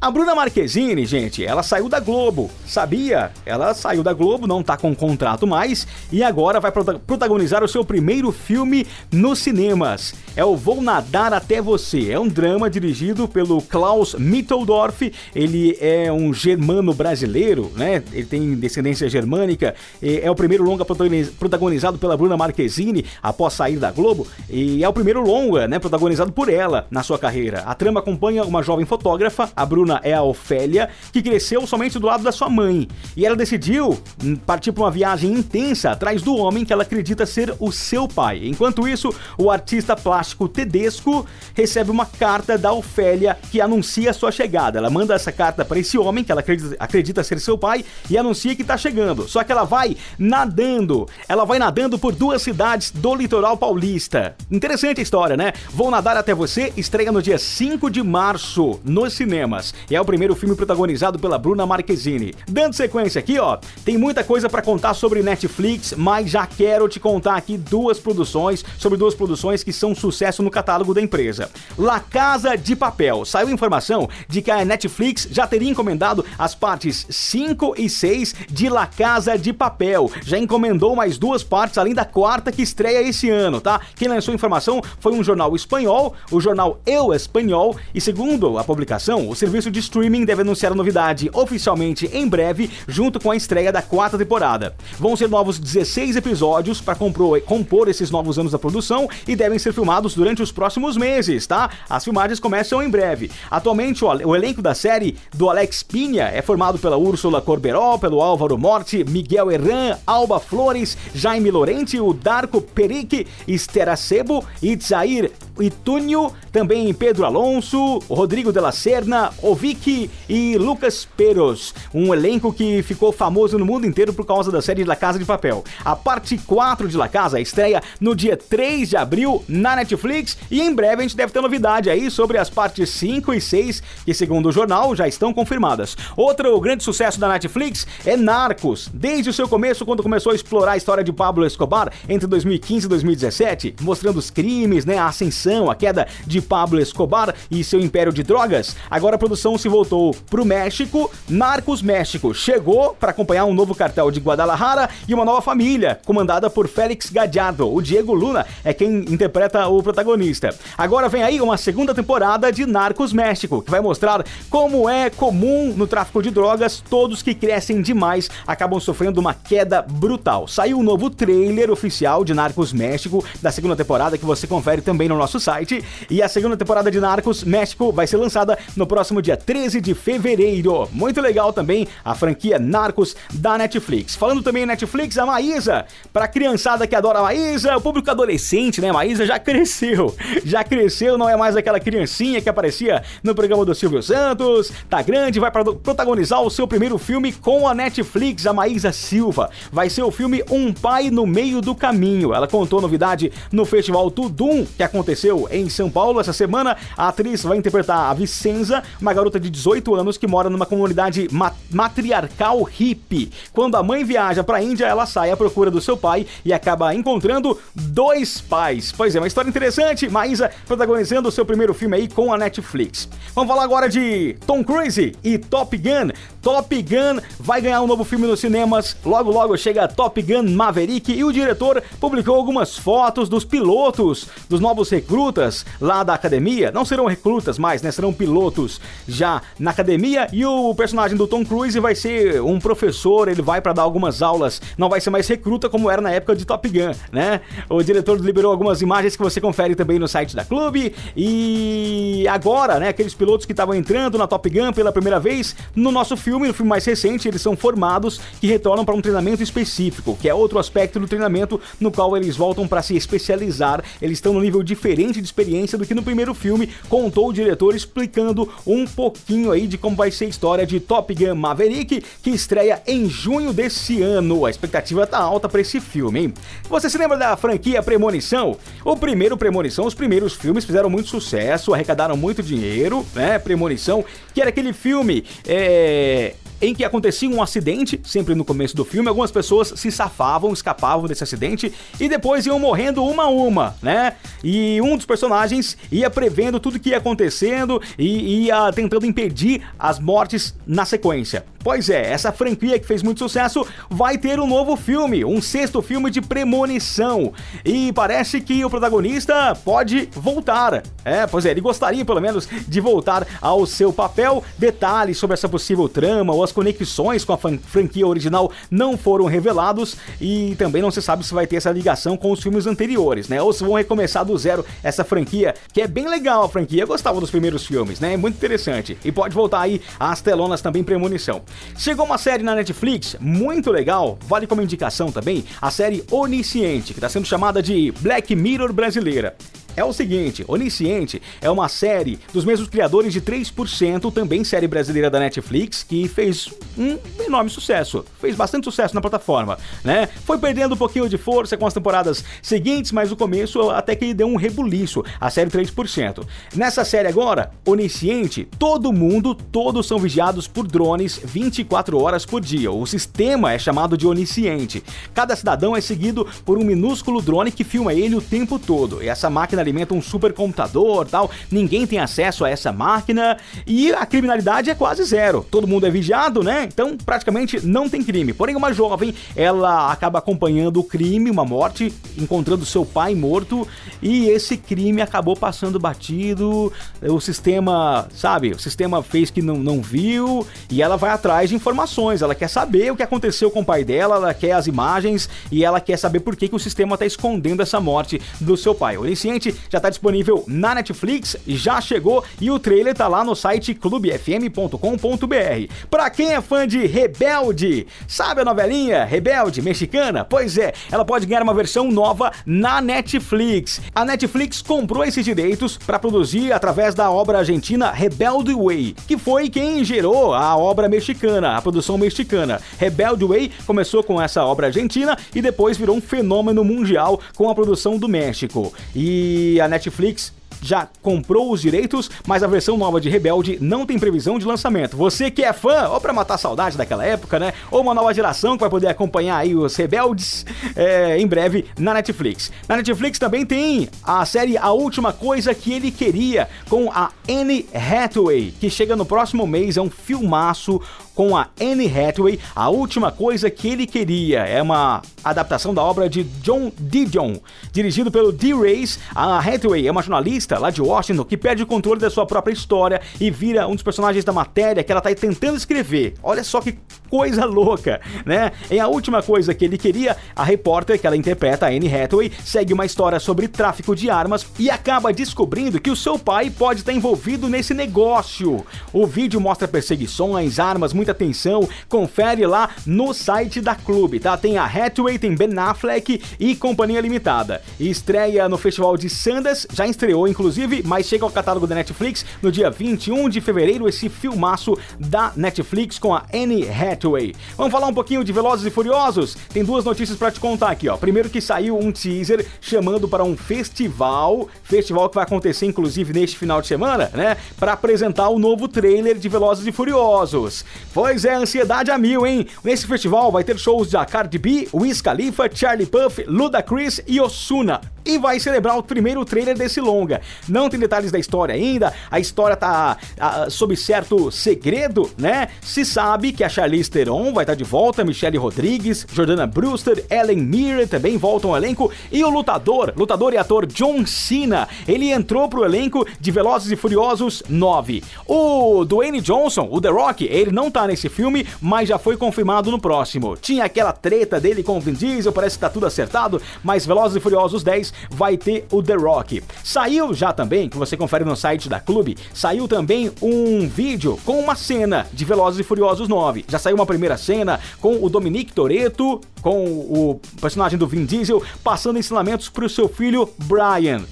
A 0.00 0.12
Bruna 0.12 0.32
Marquezine, 0.32 1.04
gente, 1.04 1.44
ela 1.44 1.60
saiu 1.60 1.88
da 1.88 1.98
Globo, 1.98 2.48
sabia? 2.64 3.32
Ela 3.44 3.74
saiu 3.74 4.00
da 4.00 4.12
Globo, 4.12 4.46
não 4.46 4.62
tá 4.62 4.76
com 4.76 4.94
contrato 4.94 5.44
mais 5.44 5.88
e 6.12 6.22
agora 6.22 6.60
vai 6.60 6.70
protagonizar 6.70 7.64
o 7.64 7.68
seu 7.68 7.84
primeiro 7.84 8.30
filme 8.30 8.86
nos 9.10 9.40
cinemas. 9.40 10.14
É 10.36 10.44
o 10.44 10.54
Vou 10.54 10.80
Nadar 10.80 11.32
Até 11.32 11.60
Você. 11.60 12.12
É 12.12 12.20
um 12.20 12.28
drama 12.28 12.70
dirigido 12.70 13.26
pelo 13.26 13.60
Klaus 13.60 14.14
Mitteldorf. 14.14 15.12
Ele 15.34 15.76
é 15.80 16.12
um 16.12 16.32
germano 16.32 16.94
brasileiro, 16.94 17.72
né? 17.74 18.00
Ele 18.12 18.24
tem 18.24 18.54
descendência 18.54 19.08
germânica. 19.08 19.74
É 20.00 20.30
o 20.30 20.34
primeiro 20.36 20.62
longa 20.62 20.84
protagonizado 20.84 21.98
pela 21.98 22.16
Bruna 22.16 22.36
Marquezine 22.36 23.04
após 23.20 23.54
sair 23.54 23.78
da 23.78 23.90
Globo 23.90 24.28
e 24.48 24.84
é 24.84 24.88
o 24.88 24.92
primeiro 24.92 25.22
longa, 25.22 25.66
né, 25.66 25.80
protagonizado 25.80 26.30
por 26.30 26.48
ela 26.48 26.86
na 26.88 27.02
sua 27.02 27.18
carreira. 27.18 27.64
A 27.66 27.74
trama 27.74 27.98
acompanha 27.98 28.44
uma 28.44 28.62
jovem 28.62 28.86
fotógrafa, 28.86 29.50
a 29.56 29.66
Bruna 29.66 29.77
Bruna 29.78 30.00
é 30.02 30.12
a 30.12 30.24
Ofélia, 30.24 30.90
que 31.12 31.22
cresceu 31.22 31.64
somente 31.64 32.00
do 32.00 32.06
lado 32.06 32.24
da 32.24 32.32
sua 32.32 32.48
mãe. 32.48 32.88
E 33.16 33.24
ela 33.24 33.36
decidiu 33.36 33.96
partir 34.44 34.72
para 34.72 34.82
uma 34.82 34.90
viagem 34.90 35.32
intensa 35.32 35.92
atrás 35.92 36.20
do 36.20 36.34
homem 36.34 36.64
que 36.64 36.72
ela 36.72 36.82
acredita 36.82 37.24
ser 37.24 37.54
o 37.60 37.70
seu 37.70 38.08
pai. 38.08 38.40
Enquanto 38.42 38.88
isso, 38.88 39.14
o 39.36 39.48
artista 39.48 39.94
plástico 39.94 40.48
Tedesco 40.48 41.24
recebe 41.54 41.92
uma 41.92 42.06
carta 42.06 42.58
da 42.58 42.72
Ofélia 42.72 43.38
que 43.52 43.60
anuncia 43.60 44.12
sua 44.12 44.32
chegada. 44.32 44.78
Ela 44.78 44.90
manda 44.90 45.14
essa 45.14 45.30
carta 45.30 45.64
para 45.64 45.78
esse 45.78 45.96
homem 45.96 46.24
que 46.24 46.32
ela 46.32 46.40
acredita, 46.40 46.76
acredita 46.80 47.22
ser 47.22 47.38
seu 47.38 47.56
pai 47.56 47.84
e 48.10 48.18
anuncia 48.18 48.56
que 48.56 48.62
está 48.62 48.76
chegando. 48.76 49.28
Só 49.28 49.44
que 49.44 49.52
ela 49.52 49.62
vai 49.62 49.96
nadando. 50.18 51.06
Ela 51.28 51.44
vai 51.44 51.60
nadando 51.60 52.00
por 52.00 52.12
duas 52.12 52.42
cidades 52.42 52.90
do 52.90 53.14
litoral 53.14 53.56
paulista. 53.56 54.34
Interessante 54.50 54.98
a 54.98 55.02
história, 55.02 55.36
né? 55.36 55.52
Vou 55.70 55.88
nadar 55.88 56.16
até 56.16 56.34
você 56.34 56.72
estreia 56.76 57.12
no 57.12 57.22
dia 57.22 57.38
5 57.38 57.88
de 57.88 58.02
março 58.02 58.80
nos 58.84 59.12
cinemas 59.12 59.67
e 59.90 59.96
é 59.96 60.00
o 60.00 60.04
primeiro 60.04 60.34
filme 60.34 60.54
protagonizado 60.54 61.18
pela 61.18 61.38
Bruna 61.38 61.66
Marquezine. 61.66 62.34
Dando 62.48 62.74
sequência 62.74 63.18
aqui, 63.18 63.38
ó, 63.38 63.58
tem 63.84 63.96
muita 63.98 64.22
coisa 64.24 64.48
para 64.48 64.62
contar 64.62 64.94
sobre 64.94 65.22
Netflix, 65.22 65.94
mas 65.96 66.30
já 66.30 66.46
quero 66.46 66.88
te 66.88 67.00
contar 67.00 67.36
aqui 67.36 67.56
duas 67.56 67.98
produções, 67.98 68.64
sobre 68.78 68.98
duas 68.98 69.14
produções 69.14 69.62
que 69.62 69.72
são 69.72 69.94
sucesso 69.94 70.42
no 70.42 70.50
catálogo 70.50 70.94
da 70.94 71.00
empresa. 71.00 71.50
La 71.76 72.00
Casa 72.00 72.56
de 72.56 72.76
Papel. 72.76 73.24
Saiu 73.24 73.50
informação 73.50 74.08
de 74.28 74.40
que 74.42 74.50
a 74.50 74.64
Netflix 74.64 75.28
já 75.30 75.46
teria 75.46 75.70
encomendado 75.70 76.24
as 76.38 76.54
partes 76.54 77.06
5 77.08 77.74
e 77.76 77.88
6 77.88 78.34
de 78.50 78.68
La 78.68 78.86
Casa 78.86 79.36
de 79.36 79.52
Papel. 79.52 80.10
Já 80.24 80.38
encomendou 80.38 80.94
mais 80.94 81.18
duas 81.18 81.42
partes 81.42 81.78
além 81.78 81.94
da 81.94 82.04
quarta 82.04 82.52
que 82.52 82.62
estreia 82.62 83.02
esse 83.02 83.28
ano, 83.28 83.60
tá? 83.60 83.80
Quem 83.96 84.08
lançou 84.08 84.32
a 84.32 84.34
informação 84.34 84.80
foi 85.00 85.12
um 85.12 85.24
jornal 85.24 85.54
espanhol, 85.56 86.14
o 86.30 86.40
jornal 86.40 86.80
Eu 86.86 87.12
Espanhol, 87.12 87.76
e 87.94 88.00
segundo 88.00 88.58
a 88.58 88.64
publicação, 88.64 89.28
o 89.28 89.34
serviço 89.34 89.57
serviço 89.58 89.70
de 89.70 89.80
streaming 89.80 90.24
deve 90.24 90.42
anunciar 90.42 90.72
a 90.72 90.74
novidade 90.74 91.30
oficialmente 91.32 92.08
em 92.12 92.28
breve, 92.28 92.70
junto 92.86 93.18
com 93.18 93.30
a 93.30 93.36
estreia 93.36 93.72
da 93.72 93.82
quarta 93.82 94.16
temporada. 94.16 94.74
Vão 94.98 95.16
ser 95.16 95.28
novos 95.28 95.58
16 95.58 96.16
episódios 96.16 96.80
para 96.80 96.94
compor, 96.94 97.88
esses 97.88 98.10
novos 98.10 98.38
anos 98.38 98.52
da 98.52 98.58
produção 98.58 99.08
e 99.26 99.34
devem 99.34 99.58
ser 99.58 99.72
filmados 99.72 100.14
durante 100.14 100.42
os 100.42 100.52
próximos 100.52 100.96
meses, 100.96 101.46
tá? 101.46 101.70
As 101.88 102.04
filmagens 102.04 102.38
começam 102.38 102.82
em 102.82 102.88
breve. 102.88 103.30
Atualmente, 103.50 104.04
o, 104.04 104.36
elenco 104.36 104.62
da 104.62 104.74
série 104.74 105.16
do 105.34 105.50
Alex 105.50 105.82
Pinha 105.82 106.24
é 106.24 106.40
formado 106.40 106.78
pela 106.78 106.96
Úrsula 106.96 107.40
Corberó, 107.40 107.98
pelo 107.98 108.20
Álvaro 108.20 108.56
Morte, 108.56 109.04
Miguel 109.04 109.50
Herran, 109.50 109.96
Alba 110.06 110.38
Flores, 110.38 110.96
Jaime 111.14 111.50
Lorente, 111.50 112.00
o 112.00 112.12
Darko 112.12 112.60
Perique, 112.60 113.26
Esther 113.46 113.88
Acebo, 113.88 114.44
Itzair 114.62 115.32
Itúnio, 115.60 116.32
também 116.52 116.92
Pedro 116.94 117.24
Alonso, 117.24 117.98
Rodrigo 118.08 118.52
de 118.52 118.60
la 118.60 118.72
Serna, 118.72 119.30
Ovic 119.48 120.10
e 120.28 120.58
Lucas 120.58 121.08
Peros. 121.16 121.74
Um 121.94 122.12
elenco 122.12 122.52
que 122.52 122.82
ficou 122.82 123.10
famoso 123.10 123.58
no 123.58 123.64
mundo 123.64 123.86
inteiro 123.86 124.12
por 124.12 124.26
causa 124.26 124.52
da 124.52 124.60
série 124.60 124.84
La 124.84 124.94
Casa 124.94 125.18
de 125.18 125.24
Papel. 125.24 125.64
A 125.82 125.96
parte 125.96 126.36
4 126.36 126.86
de 126.86 126.96
La 126.98 127.08
Casa 127.08 127.40
estreia 127.40 127.82
no 127.98 128.14
dia 128.14 128.36
3 128.36 128.90
de 128.90 128.96
abril 128.96 129.42
na 129.48 129.76
Netflix 129.76 130.36
e 130.50 130.60
em 130.60 130.74
breve 130.74 130.96
a 130.96 131.02
gente 131.02 131.16
deve 131.16 131.32
ter 131.32 131.40
novidade 131.40 131.88
aí 131.88 132.10
sobre 132.10 132.36
as 132.36 132.50
partes 132.50 132.90
5 132.90 133.32
e 133.32 133.40
6 133.40 133.82
que, 134.04 134.12
segundo 134.12 134.50
o 134.50 134.52
jornal, 134.52 134.94
já 134.94 135.08
estão 135.08 135.32
confirmadas. 135.32 135.96
Outro 136.14 136.60
grande 136.60 136.84
sucesso 136.84 137.18
da 137.18 137.28
Netflix 137.28 137.86
é 138.04 138.16
Narcos. 138.16 138.90
Desde 138.92 139.30
o 139.30 139.32
seu 139.32 139.48
começo, 139.48 139.86
quando 139.86 140.02
começou 140.02 140.32
a 140.32 140.34
explorar 140.34 140.72
a 140.72 140.76
história 140.76 141.02
de 141.02 141.12
Pablo 141.12 141.46
Escobar 141.46 141.90
entre 142.06 142.26
2015 142.26 142.84
e 142.84 142.88
2017, 142.88 143.76
mostrando 143.80 144.18
os 144.18 144.30
crimes, 144.30 144.84
né, 144.84 144.98
a 144.98 145.06
ascensão 145.06 145.70
a 145.70 145.74
queda 145.74 146.06
de 146.26 146.42
Pablo 146.42 146.78
Escobar 146.78 147.34
e 147.50 147.64
seu 147.64 147.80
império 147.80 148.12
de 148.12 148.22
drogas, 148.22 148.76
agora 148.90 149.16
a 149.16 149.18
produção 149.18 149.37
se 149.38 149.68
voltou 149.68 150.14
pro 150.28 150.44
México. 150.44 151.10
Narcos 151.28 151.80
México 151.80 152.34
chegou 152.34 152.94
para 152.94 153.10
acompanhar 153.10 153.44
um 153.44 153.54
novo 153.54 153.74
cartel 153.74 154.10
de 154.10 154.18
Guadalajara 154.18 154.88
e 155.06 155.14
uma 155.14 155.24
nova 155.24 155.40
família, 155.40 156.00
comandada 156.04 156.50
por 156.50 156.66
Félix 156.66 157.08
Gadiardo. 157.08 157.72
O 157.72 157.80
Diego 157.80 158.12
Luna 158.12 158.44
é 158.64 158.74
quem 158.74 158.98
interpreta 159.08 159.68
o 159.68 159.82
protagonista. 159.82 160.50
Agora 160.76 161.08
vem 161.08 161.22
aí 161.22 161.40
uma 161.40 161.56
segunda 161.56 161.94
temporada 161.94 162.50
de 162.50 162.66
Narcos 162.66 163.12
México, 163.12 163.62
que 163.62 163.70
vai 163.70 163.80
mostrar 163.80 164.24
como 164.50 164.88
é 164.88 165.08
comum 165.08 165.72
no 165.76 165.86
tráfico 165.86 166.22
de 166.22 166.30
drogas, 166.30 166.82
todos 166.90 167.22
que 167.22 167.34
crescem 167.34 167.80
demais 167.80 168.28
acabam 168.46 168.80
sofrendo 168.80 169.20
uma 169.20 169.34
queda 169.34 169.82
brutal. 169.82 170.48
Saiu 170.48 170.78
um 170.78 170.82
novo 170.82 171.10
trailer 171.10 171.70
oficial 171.70 172.24
de 172.24 172.34
Narcos 172.34 172.72
México 172.72 173.24
da 173.40 173.52
segunda 173.52 173.76
temporada 173.76 174.18
que 174.18 174.24
você 174.24 174.46
confere 174.46 174.82
também 174.82 175.08
no 175.08 175.16
nosso 175.16 175.38
site. 175.38 175.84
E 176.10 176.22
a 176.22 176.28
segunda 176.28 176.56
temporada 176.56 176.90
de 176.90 177.00
Narcos 177.00 177.44
México 177.44 177.92
vai 177.92 178.06
ser 178.06 178.16
lançada 178.16 178.58
no 178.76 178.86
próximo 178.86 179.17
dia 179.22 179.36
13 179.36 179.80
de 179.80 179.94
fevereiro. 179.94 180.88
Muito 180.92 181.20
legal 181.20 181.52
também 181.52 181.86
a 182.04 182.14
franquia 182.14 182.58
Narcos 182.58 183.16
da 183.32 183.58
Netflix. 183.58 184.14
Falando 184.14 184.42
também 184.42 184.62
em 184.62 184.66
Netflix, 184.66 185.18
a 185.18 185.26
Maísa, 185.26 185.86
pra 186.12 186.28
criançada 186.28 186.86
que 186.86 186.94
adora 186.94 187.18
a 187.18 187.22
Maísa, 187.22 187.76
o 187.76 187.80
público 187.80 188.10
adolescente, 188.10 188.80
né? 188.80 188.92
Maísa 188.92 189.26
já 189.26 189.38
cresceu, 189.40 190.14
já 190.44 190.64
cresceu, 190.64 191.18
não 191.18 191.28
é 191.28 191.36
mais 191.36 191.56
aquela 191.56 191.80
criancinha 191.80 192.40
que 192.40 192.48
aparecia 192.48 193.02
no 193.22 193.34
programa 193.34 193.64
do 193.64 193.74
Silvio 193.74 194.02
Santos, 194.02 194.72
tá 194.88 195.02
grande, 195.02 195.40
vai 195.40 195.50
protagonizar 195.50 196.42
o 196.42 196.50
seu 196.50 196.66
primeiro 196.66 196.98
filme 196.98 197.32
com 197.32 197.66
a 197.66 197.74
Netflix, 197.74 198.46
a 198.46 198.52
Maísa 198.52 198.92
Silva. 198.92 199.50
Vai 199.72 199.90
ser 199.90 200.02
o 200.02 200.10
filme 200.10 200.42
Um 200.50 200.72
Pai 200.72 201.10
no 201.10 201.26
Meio 201.26 201.60
do 201.60 201.74
Caminho. 201.74 202.34
Ela 202.34 202.46
contou 202.46 202.80
novidade 202.80 203.32
no 203.52 203.64
Festival 203.64 204.10
Tudum, 204.10 204.66
que 204.76 204.82
aconteceu 204.82 205.48
em 205.50 205.68
São 205.68 205.90
Paulo 205.90 206.20
essa 206.20 206.32
semana. 206.32 206.76
A 206.96 207.08
atriz 207.08 207.42
vai 207.42 207.58
interpretar 207.58 208.10
a 208.10 208.14
Vicenza, 208.14 208.82
uma 209.08 209.14
garota 209.14 209.40
de 209.40 209.48
18 209.48 209.94
anos 209.94 210.18
que 210.18 210.26
mora 210.26 210.50
numa 210.50 210.66
comunidade 210.66 211.28
matriarcal 211.70 212.62
hippie. 212.62 213.32
Quando 213.54 213.76
a 213.76 213.82
mãe 213.82 214.04
viaja 214.04 214.44
para 214.44 214.58
a 214.58 214.62
Índia, 214.62 214.84
ela 214.84 215.06
sai 215.06 215.30
à 215.30 215.36
procura 215.36 215.70
do 215.70 215.80
seu 215.80 215.96
pai 215.96 216.26
e 216.44 216.52
acaba 216.52 216.94
encontrando 216.94 217.58
dois 217.74 218.38
pais. 218.38 218.92
Pois 218.94 219.16
é, 219.16 219.18
uma 219.18 219.26
história 219.26 219.48
interessante. 219.48 220.08
Maísa 220.10 220.50
protagonizando 220.66 221.28
o 221.28 221.32
seu 221.32 221.46
primeiro 221.46 221.72
filme 221.72 221.96
aí 221.96 222.08
com 222.08 222.32
a 222.32 222.36
Netflix. 222.36 223.08
Vamos 223.34 223.48
falar 223.48 223.64
agora 223.64 223.88
de 223.88 224.36
Tom 224.46 224.62
Cruise 224.62 225.16
e 225.24 225.38
Top 225.38 225.74
Gun. 225.76 226.10
Top 226.42 226.82
Gun 226.82 227.20
vai 227.38 227.62
ganhar 227.62 227.80
um 227.80 227.86
novo 227.86 228.04
filme 228.04 228.26
nos 228.26 228.40
cinemas. 228.40 228.94
Logo, 229.04 229.30
logo 229.30 229.56
chega 229.56 229.88
Top 229.88 230.20
Gun 230.20 230.50
Maverick 230.50 231.12
e 231.12 231.24
o 231.24 231.32
diretor 231.32 231.82
publicou 231.98 232.34
algumas 232.34 232.76
fotos 232.76 233.28
dos 233.28 233.44
pilotos, 233.44 234.28
dos 234.50 234.60
novos 234.60 234.90
recrutas 234.90 235.64
lá 235.80 236.02
da 236.02 236.12
academia. 236.12 236.70
Não 236.70 236.84
serão 236.84 237.06
recrutas 237.06 237.58
mais, 237.58 237.80
né? 237.80 237.90
Serão 237.90 238.12
pilotos 238.12 238.80
já 239.06 239.42
na 239.58 239.70
academia. 239.70 240.28
E 240.32 240.44
o 240.44 240.74
personagem 240.74 241.16
do 241.16 241.26
Tom 241.26 241.44
Cruise 241.44 241.78
vai 241.78 241.94
ser 241.94 242.42
um 242.42 242.58
professor, 242.58 243.28
ele 243.28 243.42
vai 243.42 243.60
para 243.60 243.72
dar 243.72 243.82
algumas 243.82 244.22
aulas. 244.22 244.60
Não 244.76 244.88
vai 244.88 245.00
ser 245.00 245.10
mais 245.10 245.28
recruta 245.28 245.68
como 245.68 245.90
era 245.90 246.02
na 246.02 246.10
época 246.10 246.34
de 246.34 246.44
Top 246.44 246.68
Gun, 246.68 246.92
né? 247.12 247.40
O 247.68 247.82
diretor 247.82 248.20
liberou 248.20 248.50
algumas 248.50 248.82
imagens 248.82 249.16
que 249.16 249.22
você 249.22 249.40
confere 249.40 249.74
também 249.74 249.98
no 249.98 250.08
site 250.08 250.34
da 250.34 250.44
Clube. 250.44 250.94
E 251.16 252.26
agora, 252.28 252.78
né? 252.78 252.88
Aqueles 252.88 253.14
pilotos 253.14 253.46
que 253.46 253.52
estavam 253.52 253.74
entrando 253.74 254.18
na 254.18 254.26
Top 254.26 254.48
Gun 254.48 254.72
pela 254.72 254.92
primeira 254.92 255.20
vez 255.20 255.54
no 255.74 255.92
nosso 255.92 256.16
filme 256.16 256.48
no 256.48 256.54
filme 256.54 256.68
mais 256.68 256.84
recente, 256.84 257.28
eles 257.28 257.40
são 257.40 257.56
formados 257.56 258.20
que 258.40 258.46
retornam 258.46 258.84
para 258.84 258.94
um 258.94 259.00
treinamento 259.00 259.42
específico, 259.42 260.16
que 260.20 260.28
é 260.28 260.34
outro 260.34 260.58
aspecto 260.58 260.98
do 260.98 261.06
treinamento 261.06 261.60
no 261.80 261.92
qual 261.92 262.16
eles 262.16 262.36
voltam 262.36 262.66
para 262.66 262.82
se 262.82 262.96
especializar. 262.96 263.82
Eles 264.00 264.18
estão 264.18 264.32
num 264.32 264.40
nível 264.40 264.62
diferente 264.62 265.20
de 265.20 265.26
experiência 265.26 265.78
do 265.78 265.86
que 265.86 265.94
no 265.94 266.02
primeiro 266.02 266.34
filme, 266.34 266.70
contou 266.88 267.28
o 267.28 267.32
diretor 267.32 267.74
explicando 267.74 268.48
um 268.66 268.86
pouquinho 268.88 269.52
aí 269.52 269.66
de 269.66 269.78
como 269.78 269.96
vai 269.96 270.10
ser 270.10 270.24
a 270.24 270.28
história 270.28 270.66
de 270.66 270.80
Top 270.80 271.14
Gun 271.14 271.34
Maverick, 271.34 272.02
que 272.22 272.30
estreia 272.30 272.82
em 272.86 273.08
junho 273.08 273.52
desse 273.52 274.02
ano. 274.02 274.46
A 274.46 274.50
expectativa 274.50 275.06
tá 275.06 275.18
alta 275.18 275.48
para 275.48 275.60
esse 275.60 275.80
filme, 275.80 276.20
hein? 276.20 276.34
Você 276.68 276.88
se 276.90 276.98
lembra 276.98 277.16
da 277.16 277.36
franquia 277.36 277.82
Premonição? 277.82 278.56
O 278.84 278.96
primeiro 278.96 279.36
Premonição, 279.36 279.86
os 279.86 279.94
primeiros 279.94 280.34
filmes 280.34 280.64
fizeram 280.64 280.90
muito 280.90 281.08
sucesso, 281.08 281.72
arrecadaram 281.74 282.16
muito 282.16 282.42
dinheiro, 282.42 283.06
né? 283.14 283.38
Premonição, 283.38 284.04
que 284.34 284.40
era 284.40 284.50
aquele 284.50 284.72
filme 284.72 285.24
é, 285.46 286.34
em 286.60 286.74
que 286.74 286.84
acontecia 286.84 287.28
um 287.28 287.42
acidente, 287.42 288.00
sempre 288.04 288.34
no 288.34 288.44
começo 288.44 288.76
do 288.76 288.84
filme, 288.84 289.08
algumas 289.08 289.30
pessoas 289.30 289.72
se 289.76 289.90
safavam, 289.90 290.52
escapavam 290.52 291.06
desse 291.06 291.22
acidente 291.22 291.72
e 292.00 292.08
depois 292.08 292.46
iam 292.46 292.58
morrendo 292.58 293.04
uma 293.04 293.24
a 293.24 293.28
uma, 293.28 293.76
né? 293.82 294.14
E 294.42 294.80
um 294.80 294.96
dos 294.96 295.06
personagens 295.06 295.76
ia 295.90 296.10
prevendo 296.10 296.60
tudo 296.60 296.78
que 296.78 296.90
ia 296.90 296.98
acontecendo 296.98 297.80
e 297.98 298.46
ia 298.46 298.72
tentando 298.72 299.06
impedir 299.06 299.62
as 299.78 299.98
mortes 299.98 300.54
na 300.66 300.84
sequência. 300.84 301.44
Pois 301.68 301.90
é, 301.90 302.12
essa 302.12 302.32
franquia 302.32 302.78
que 302.78 302.86
fez 302.86 303.02
muito 303.02 303.18
sucesso 303.18 303.62
vai 303.90 304.16
ter 304.16 304.40
um 304.40 304.46
novo 304.46 304.74
filme, 304.74 305.22
um 305.22 305.38
sexto 305.38 305.82
filme 305.82 306.10
de 306.10 306.22
premonição. 306.22 307.30
E 307.62 307.92
parece 307.92 308.40
que 308.40 308.64
o 308.64 308.70
protagonista 308.70 309.54
pode 309.66 310.08
voltar. 310.12 310.82
É, 311.04 311.26
pois 311.26 311.44
é, 311.44 311.50
ele 311.50 311.60
gostaria 311.60 312.06
pelo 312.06 312.22
menos 312.22 312.48
de 312.66 312.80
voltar 312.80 313.26
ao 313.38 313.66
seu 313.66 313.92
papel. 313.92 314.42
Detalhes 314.56 315.18
sobre 315.18 315.34
essa 315.34 315.46
possível 315.46 315.90
trama 315.90 316.32
ou 316.32 316.42
as 316.42 316.52
conexões 316.52 317.22
com 317.22 317.34
a 317.34 317.38
franquia 317.38 318.06
original 318.06 318.50
não 318.70 318.96
foram 318.96 319.26
revelados 319.26 319.94
e 320.18 320.54
também 320.56 320.80
não 320.80 320.90
se 320.90 321.02
sabe 321.02 321.22
se 321.22 321.34
vai 321.34 321.46
ter 321.46 321.56
essa 321.56 321.70
ligação 321.70 322.16
com 322.16 322.32
os 322.32 322.42
filmes 322.42 322.66
anteriores, 322.66 323.28
né? 323.28 323.42
Ou 323.42 323.52
se 323.52 323.62
vão 323.62 323.74
recomeçar 323.74 324.24
do 324.24 324.38
zero 324.38 324.64
essa 324.82 325.04
franquia, 325.04 325.54
que 325.70 325.82
é 325.82 325.86
bem 325.86 326.08
legal 326.08 326.44
a 326.44 326.48
franquia, 326.48 326.84
eu 326.84 326.86
gostava 326.86 327.20
dos 327.20 327.30
primeiros 327.30 327.66
filmes, 327.66 328.00
né? 328.00 328.14
É 328.14 328.16
muito 328.16 328.36
interessante. 328.36 328.96
E 329.04 329.12
pode 329.12 329.34
voltar 329.34 329.60
aí 329.60 329.82
às 330.00 330.22
telonas 330.22 330.62
também 330.62 330.82
premonição. 330.82 331.42
Chegou 331.76 332.04
uma 332.04 332.18
série 332.18 332.42
na 332.42 332.54
Netflix 332.54 333.16
muito 333.20 333.70
legal, 333.70 334.18
vale 334.26 334.46
como 334.46 334.62
indicação 334.62 335.12
também, 335.12 335.44
a 335.60 335.70
série 335.70 336.04
Onisciente, 336.10 336.92
que 336.92 336.98
está 336.98 337.08
sendo 337.08 337.26
chamada 337.26 337.62
de 337.62 337.92
Black 338.00 338.34
Mirror 338.34 338.72
brasileira 338.72 339.36
é 339.78 339.84
o 339.84 339.92
seguinte: 339.92 340.44
Onisciente 340.48 341.22
é 341.40 341.50
uma 341.50 341.68
série 341.68 342.18
dos 342.32 342.44
mesmos 342.44 342.68
criadores 342.68 343.12
de 343.12 343.20
3%, 343.20 344.12
também 344.12 344.42
série 344.42 344.66
brasileira 344.66 345.08
da 345.08 345.20
Netflix, 345.20 345.82
que 345.82 346.08
fez 346.08 346.48
um 346.76 346.98
enorme 347.24 347.50
sucesso. 347.50 348.04
Fez 348.20 348.34
bastante 348.34 348.64
sucesso 348.64 348.94
na 348.94 349.00
plataforma, 349.00 349.58
né? 349.84 350.08
Foi 350.24 350.38
perdendo 350.38 350.74
um 350.74 350.78
pouquinho 350.78 351.08
de 351.08 351.16
força 351.16 351.56
com 351.56 351.66
as 351.66 351.74
temporadas 351.74 352.24
seguintes, 352.42 352.92
mas 352.92 353.12
o 353.12 353.16
começo 353.16 353.70
até 353.70 353.94
que 353.94 354.12
deu 354.12 354.26
um 354.26 354.36
rebuliço, 354.36 355.04
a 355.20 355.30
série 355.30 355.50
3%. 355.50 356.26
Nessa 356.54 356.84
série 356.84 357.08
agora, 357.08 357.50
Onisciente, 357.64 358.48
todo 358.58 358.92
mundo, 358.92 359.34
todos 359.34 359.86
são 359.86 359.98
vigiados 359.98 360.48
por 360.48 360.66
drones 360.66 361.20
24 361.22 362.00
horas 362.00 362.26
por 362.26 362.40
dia. 362.40 362.70
O 362.72 362.86
sistema 362.86 363.52
é 363.52 363.58
chamado 363.58 363.96
de 363.96 364.06
Onisciente. 364.06 364.82
Cada 365.14 365.36
cidadão 365.36 365.76
é 365.76 365.80
seguido 365.80 366.26
por 366.44 366.58
um 366.58 366.64
minúsculo 366.64 367.22
drone 367.22 367.52
que 367.52 367.64
filma 367.64 367.94
ele 367.94 368.16
o 368.16 368.20
tempo 368.20 368.58
todo. 368.58 369.02
E 369.02 369.08
essa 369.08 369.30
máquina 369.30 369.67
alimenta 369.68 369.94
um 369.94 370.02
supercomputador 370.02 371.06
tal, 371.06 371.30
ninguém 371.50 371.86
tem 371.86 371.98
acesso 371.98 372.44
a 372.44 372.50
essa 372.50 372.72
máquina 372.72 373.36
e 373.66 373.92
a 373.92 374.04
criminalidade 374.06 374.70
é 374.70 374.74
quase 374.74 375.04
zero. 375.04 375.46
Todo 375.50 375.66
mundo 375.66 375.86
é 375.86 375.90
vigiado, 375.90 376.42
né? 376.42 376.64
Então 376.64 376.96
praticamente 376.96 377.64
não 377.64 377.88
tem 377.88 378.02
crime. 378.02 378.32
Porém, 378.32 378.56
uma 378.56 378.72
jovem, 378.72 379.14
ela 379.36 379.92
acaba 379.92 380.18
acompanhando 380.18 380.80
o 380.80 380.84
crime, 380.84 381.30
uma 381.30 381.44
morte, 381.44 381.92
encontrando 382.16 382.64
seu 382.64 382.84
pai 382.84 383.14
morto 383.14 383.66
e 384.02 384.28
esse 384.28 384.56
crime 384.56 385.02
acabou 385.02 385.36
passando 385.36 385.78
batido. 385.78 386.72
O 387.02 387.20
sistema, 387.20 388.08
sabe, 388.14 388.52
o 388.52 388.58
sistema 388.58 389.02
fez 389.02 389.30
que 389.30 389.42
não, 389.42 389.56
não 389.56 389.80
viu 389.80 390.46
e 390.70 390.82
ela 390.82 390.96
vai 390.96 391.10
atrás 391.10 391.50
de 391.50 391.56
informações. 391.56 392.22
Ela 392.22 392.34
quer 392.34 392.48
saber 392.48 392.92
o 392.92 392.96
que 392.96 393.02
aconteceu 393.02 393.50
com 393.50 393.60
o 393.60 393.64
pai 393.64 393.84
dela, 393.84 394.16
ela 394.16 394.34
quer 394.34 394.52
as 394.52 394.66
imagens 394.66 395.28
e 395.50 395.64
ela 395.64 395.80
quer 395.80 395.96
saber 395.96 396.20
por 396.20 396.36
que, 396.36 396.48
que 396.48 396.56
o 396.56 396.58
sistema 396.58 396.94
está 396.94 397.06
escondendo 397.06 397.62
essa 397.62 397.80
morte 397.80 398.20
do 398.40 398.56
seu 398.56 398.74
pai. 398.74 398.96
O 398.96 399.02
Onisciente 399.02 399.54
já 399.70 399.78
está 399.78 399.88
disponível 399.88 400.44
na 400.46 400.74
Netflix, 400.74 401.36
já 401.46 401.80
chegou 401.80 402.24
e 402.40 402.50
o 402.50 402.58
trailer 402.58 402.94
tá 402.94 403.08
lá 403.08 403.24
no 403.24 403.34
site 403.34 403.74
clubefm.com.br. 403.74 405.72
Para 405.90 406.10
quem 406.10 406.34
é 406.34 406.40
fã 406.40 406.66
de 406.66 406.86
Rebelde, 406.86 407.86
sabe 408.06 408.40
a 408.40 408.44
novelinha 408.44 409.04
Rebelde 409.04 409.62
mexicana? 409.62 410.24
Pois 410.24 410.58
é, 410.58 410.72
ela 410.90 411.04
pode 411.04 411.26
ganhar 411.26 411.42
uma 411.42 411.54
versão 411.54 411.90
nova 411.90 412.32
na 412.44 412.80
Netflix. 412.80 413.80
A 413.94 414.04
Netflix 414.04 414.62
comprou 414.62 415.04
esses 415.04 415.24
direitos 415.24 415.76
para 415.76 415.98
produzir 415.98 416.52
através 416.52 416.94
da 416.94 417.10
obra 417.10 417.38
argentina 417.38 417.90
Rebelde 417.90 418.54
Way, 418.54 418.94
que 419.06 419.16
foi 419.16 419.48
quem 419.48 419.84
gerou 419.84 420.34
a 420.34 420.56
obra 420.56 420.88
mexicana, 420.88 421.56
a 421.56 421.62
produção 421.62 421.98
mexicana. 421.98 422.60
Rebelde 422.78 423.24
Way 423.24 423.52
começou 423.66 424.02
com 424.02 424.20
essa 424.20 424.44
obra 424.44 424.66
argentina 424.66 425.16
e 425.34 425.42
depois 425.42 425.76
virou 425.76 425.96
um 425.96 426.00
fenômeno 426.00 426.64
mundial 426.64 427.20
com 427.36 427.48
a 427.48 427.54
produção 427.54 427.98
do 427.98 428.08
México. 428.08 428.72
E 428.94 429.37
a 429.60 429.68
Netflix 429.68 430.32
já 430.62 430.88
comprou 431.02 431.52
os 431.52 431.60
direitos, 431.60 432.10
mas 432.26 432.42
a 432.42 432.46
versão 432.46 432.76
nova 432.76 433.00
de 433.00 433.08
Rebelde 433.08 433.58
não 433.60 433.86
tem 433.86 433.98
previsão 433.98 434.38
de 434.38 434.46
lançamento. 434.46 434.96
Você 434.96 435.30
que 435.30 435.44
é 435.44 435.52
fã, 435.52 435.88
ou 435.88 436.00
para 436.00 436.12
matar 436.12 436.38
saudade 436.38 436.76
daquela 436.76 437.04
época, 437.04 437.38
né? 437.38 437.52
Ou 437.70 437.80
uma 437.80 437.94
nova 437.94 438.12
geração 438.12 438.56
que 438.56 438.60
vai 438.60 438.70
poder 438.70 438.88
acompanhar 438.88 439.36
aí 439.36 439.54
os 439.54 439.76
Rebeldes 439.76 440.44
é, 440.74 441.18
em 441.18 441.26
breve 441.26 441.66
na 441.78 441.94
Netflix. 441.94 442.50
Na 442.68 442.76
Netflix 442.76 443.18
também 443.18 443.44
tem 443.44 443.88
a 444.02 444.24
série 444.24 444.56
A 444.56 444.72
Última 444.72 445.12
Coisa 445.12 445.54
Que 445.54 445.72
Ele 445.72 445.90
Queria, 445.90 446.48
com 446.68 446.90
a 446.90 447.10
Anne 447.28 447.66
Hathaway, 447.72 448.52
que 448.58 448.70
chega 448.70 448.96
no 448.96 449.04
próximo 449.04 449.46
mês, 449.46 449.76
é 449.76 449.82
um 449.82 449.90
filmaço 449.90 450.80
com 451.18 451.36
a 451.36 451.48
Anne 451.60 451.88
Hathaway, 451.88 452.38
A 452.54 452.70
Última 452.70 453.10
Coisa 453.10 453.50
Que 453.50 453.70
Ele 453.70 453.88
Queria. 453.88 454.44
É 454.44 454.62
uma 454.62 455.02
adaptação 455.24 455.74
da 455.74 455.82
obra 455.82 456.08
de 456.08 456.22
John 456.22 456.70
Didion, 456.78 457.38
dirigido 457.72 458.08
pelo 458.08 458.30
D. 458.30 458.54
Race. 458.54 459.00
A 459.12 459.40
Hathaway 459.40 459.88
é 459.88 459.90
uma 459.90 460.00
jornalista 460.00 460.60
lá 460.60 460.70
de 460.70 460.80
Washington 460.80 461.24
que 461.24 461.36
perde 461.36 461.64
o 461.64 461.66
controle 461.66 461.98
da 461.98 462.08
sua 462.08 462.24
própria 462.24 462.52
história 462.52 463.00
e 463.20 463.32
vira 463.32 463.66
um 463.66 463.74
dos 463.74 463.82
personagens 463.82 464.24
da 464.24 464.32
matéria 464.32 464.84
que 464.84 464.92
ela 464.92 465.00
está 465.00 465.12
tentando 465.12 465.56
escrever. 465.56 466.14
Olha 466.22 466.44
só 466.44 466.60
que 466.60 466.78
coisa 467.10 467.44
louca, 467.44 468.00
né? 468.24 468.52
Em 468.70 468.78
A 468.78 468.86
Última 468.86 469.20
Coisa 469.20 469.52
Que 469.52 469.64
Ele 469.64 469.76
Queria, 469.76 470.16
a 470.36 470.44
repórter 470.44 471.00
que 471.00 471.06
ela 471.06 471.16
interpreta, 471.16 471.66
a 471.66 471.70
Anne 471.70 471.92
Hathaway, 471.92 472.30
segue 472.44 472.72
uma 472.72 472.86
história 472.86 473.18
sobre 473.18 473.48
tráfico 473.48 473.96
de 473.96 474.08
armas 474.08 474.46
e 474.56 474.70
acaba 474.70 475.12
descobrindo 475.12 475.80
que 475.80 475.90
o 475.90 475.96
seu 475.96 476.16
pai 476.16 476.48
pode 476.48 476.80
estar 476.80 476.92
envolvido 476.92 477.48
nesse 477.48 477.74
negócio. 477.74 478.64
O 478.92 479.04
vídeo 479.04 479.40
mostra 479.40 479.66
perseguições, 479.66 480.60
armas, 480.60 480.92
muita 480.92 481.07
atenção, 481.10 481.68
confere 481.88 482.46
lá 482.46 482.70
no 482.86 483.12
site 483.12 483.60
da 483.60 483.74
clube, 483.74 484.20
tá? 484.20 484.36
Tem 484.36 484.58
a 484.58 484.64
Hathaway, 484.64 485.18
tem 485.18 485.34
Ben 485.34 485.58
Affleck 485.58 486.22
e 486.38 486.54
Companhia 486.54 487.00
Limitada. 487.00 487.62
Estreia 487.78 488.48
no 488.48 488.58
Festival 488.58 488.96
de 488.96 489.08
Sundance, 489.08 489.66
já 489.72 489.86
estreou 489.86 490.26
inclusive, 490.28 490.82
mas 490.84 491.06
chega 491.06 491.24
ao 491.24 491.30
catálogo 491.30 491.66
da 491.66 491.74
Netflix 491.74 492.24
no 492.42 492.50
dia 492.50 492.70
21 492.70 493.28
de 493.28 493.40
fevereiro 493.40 493.88
esse 493.88 494.08
filmaço 494.08 494.76
da 494.98 495.32
Netflix 495.36 495.98
com 495.98 496.14
a 496.14 496.24
Anne 496.32 496.68
Hathaway. 496.68 497.34
Vamos 497.56 497.72
falar 497.72 497.86
um 497.86 497.94
pouquinho 497.94 498.24
de 498.24 498.32
Velozes 498.32 498.66
e 498.66 498.70
Furiosos? 498.70 499.36
Tem 499.52 499.64
duas 499.64 499.84
notícias 499.84 500.18
para 500.18 500.30
te 500.30 500.40
contar 500.40 500.70
aqui, 500.70 500.88
ó. 500.88 500.96
Primeiro 500.96 501.30
que 501.30 501.40
saiu 501.40 501.78
um 501.78 501.92
teaser 501.92 502.46
chamando 502.60 503.08
para 503.08 503.24
um 503.24 503.36
festival, 503.36 504.48
festival 504.62 505.08
que 505.08 505.14
vai 505.14 505.24
acontecer 505.24 505.66
inclusive 505.66 506.12
neste 506.12 506.36
final 506.38 506.60
de 506.60 506.66
semana, 506.66 507.10
né, 507.14 507.36
para 507.58 507.72
apresentar 507.72 508.28
o 508.28 508.38
novo 508.38 508.68
trailer 508.68 509.18
de 509.18 509.28
Velozes 509.28 509.66
e 509.66 509.72
Furiosos. 509.72 510.64
Pois 511.00 511.24
é, 511.24 511.32
ansiedade 511.32 511.92
a 511.92 511.96
mil, 511.96 512.26
hein? 512.26 512.44
Nesse 512.64 512.84
festival 512.84 513.30
vai 513.30 513.44
ter 513.44 513.56
shows 513.56 513.88
de 513.88 514.06
Cardi 514.06 514.36
B, 514.36 514.66
Wiz 514.74 515.00
Khalifa, 515.00 515.48
Charlie 515.48 515.86
Puff, 515.86 516.24
Ludacris 516.26 517.00
e 517.06 517.20
Osuna 517.20 517.80
e 518.08 518.18
vai 518.18 518.40
celebrar 518.40 518.78
o 518.78 518.82
primeiro 518.82 519.22
trailer 519.24 519.56
desse 519.56 519.80
longa. 519.80 520.22
Não 520.48 520.70
tem 520.70 520.80
detalhes 520.80 521.12
da 521.12 521.18
história 521.18 521.54
ainda, 521.54 521.92
a 522.10 522.18
história 522.18 522.56
tá 522.56 522.96
a, 523.20 523.50
sob 523.50 523.76
certo 523.76 524.30
segredo, 524.30 525.10
né? 525.18 525.48
Se 525.60 525.84
sabe 525.84 526.32
que 526.32 526.42
a 526.42 526.48
Charlize 526.48 526.90
Theron 526.90 527.34
vai 527.34 527.44
estar 527.44 527.52
tá 527.52 527.54
de 527.54 527.64
volta, 527.64 528.04
Michelle 528.04 528.38
Rodrigues, 528.38 529.06
Jordana 529.12 529.46
Brewster, 529.46 530.04
Ellen 530.08 530.38
Mirren 530.38 530.86
também 530.86 531.18
voltam 531.18 531.50
ao 531.50 531.58
elenco 531.58 531.92
e 532.10 532.24
o 532.24 532.30
lutador, 532.30 532.94
lutador 532.96 533.34
e 533.34 533.36
ator 533.36 533.66
John 533.66 534.06
Cena, 534.06 534.66
ele 534.86 535.10
entrou 535.10 535.48
pro 535.48 535.64
elenco 535.64 536.06
de 536.18 536.30
Velozes 536.30 536.72
e 536.72 536.76
Furiosos 536.76 537.42
9. 537.48 538.02
O 538.26 538.86
Dwayne 538.86 539.20
Johnson, 539.20 539.68
o 539.70 539.80
The 539.80 539.90
Rock, 539.90 540.24
ele 540.24 540.50
não 540.50 540.70
tá 540.70 540.77
nesse 540.86 541.08
filme, 541.08 541.46
mas 541.60 541.88
já 541.88 541.98
foi 541.98 542.16
confirmado 542.16 542.70
no 542.70 542.80
próximo. 542.80 543.36
Tinha 543.36 543.64
aquela 543.64 543.92
treta 543.92 544.40
dele 544.40 544.62
com 544.62 544.78
o 544.78 544.80
Vin 544.80 544.92
Diesel, 544.92 545.32
parece 545.32 545.56
que 545.56 545.60
tá 545.60 545.70
tudo 545.70 545.86
acertado, 545.86 546.40
mas 546.62 546.86
Velozes 546.86 547.16
e 547.16 547.20
Furiosos 547.20 547.62
10 547.62 547.92
vai 548.10 548.36
ter 548.36 548.66
o 548.70 548.82
The 548.82 548.94
Rock. 548.94 549.42
Saiu 549.64 550.14
já 550.14 550.32
também, 550.32 550.68
que 550.68 550.76
você 550.76 550.96
confere 550.96 551.24
no 551.24 551.36
site 551.36 551.68
da 551.68 551.80
Clube, 551.80 552.16
saiu 552.32 552.68
também 552.68 553.10
um 553.22 553.68
vídeo 553.68 554.18
com 554.24 554.38
uma 554.38 554.54
cena 554.54 555.06
de 555.12 555.24
Velozes 555.24 555.60
e 555.60 555.64
Furiosos 555.64 556.08
9. 556.08 556.44
Já 556.48 556.58
saiu 556.58 556.76
uma 556.76 556.86
primeira 556.86 557.16
cena 557.16 557.60
com 557.80 558.04
o 558.04 558.08
Dominique 558.08 558.52
Toretto, 558.52 559.20
com 559.40 559.64
o 559.64 560.20
personagem 560.40 560.78
do 560.78 560.86
Vin 560.86 561.04
Diesel, 561.04 561.42
passando 561.62 561.98
ensinamentos 561.98 562.48
para 562.48 562.64
o 562.64 562.68
seu 562.68 562.88
filho 562.88 563.28
Brian. 563.38 564.04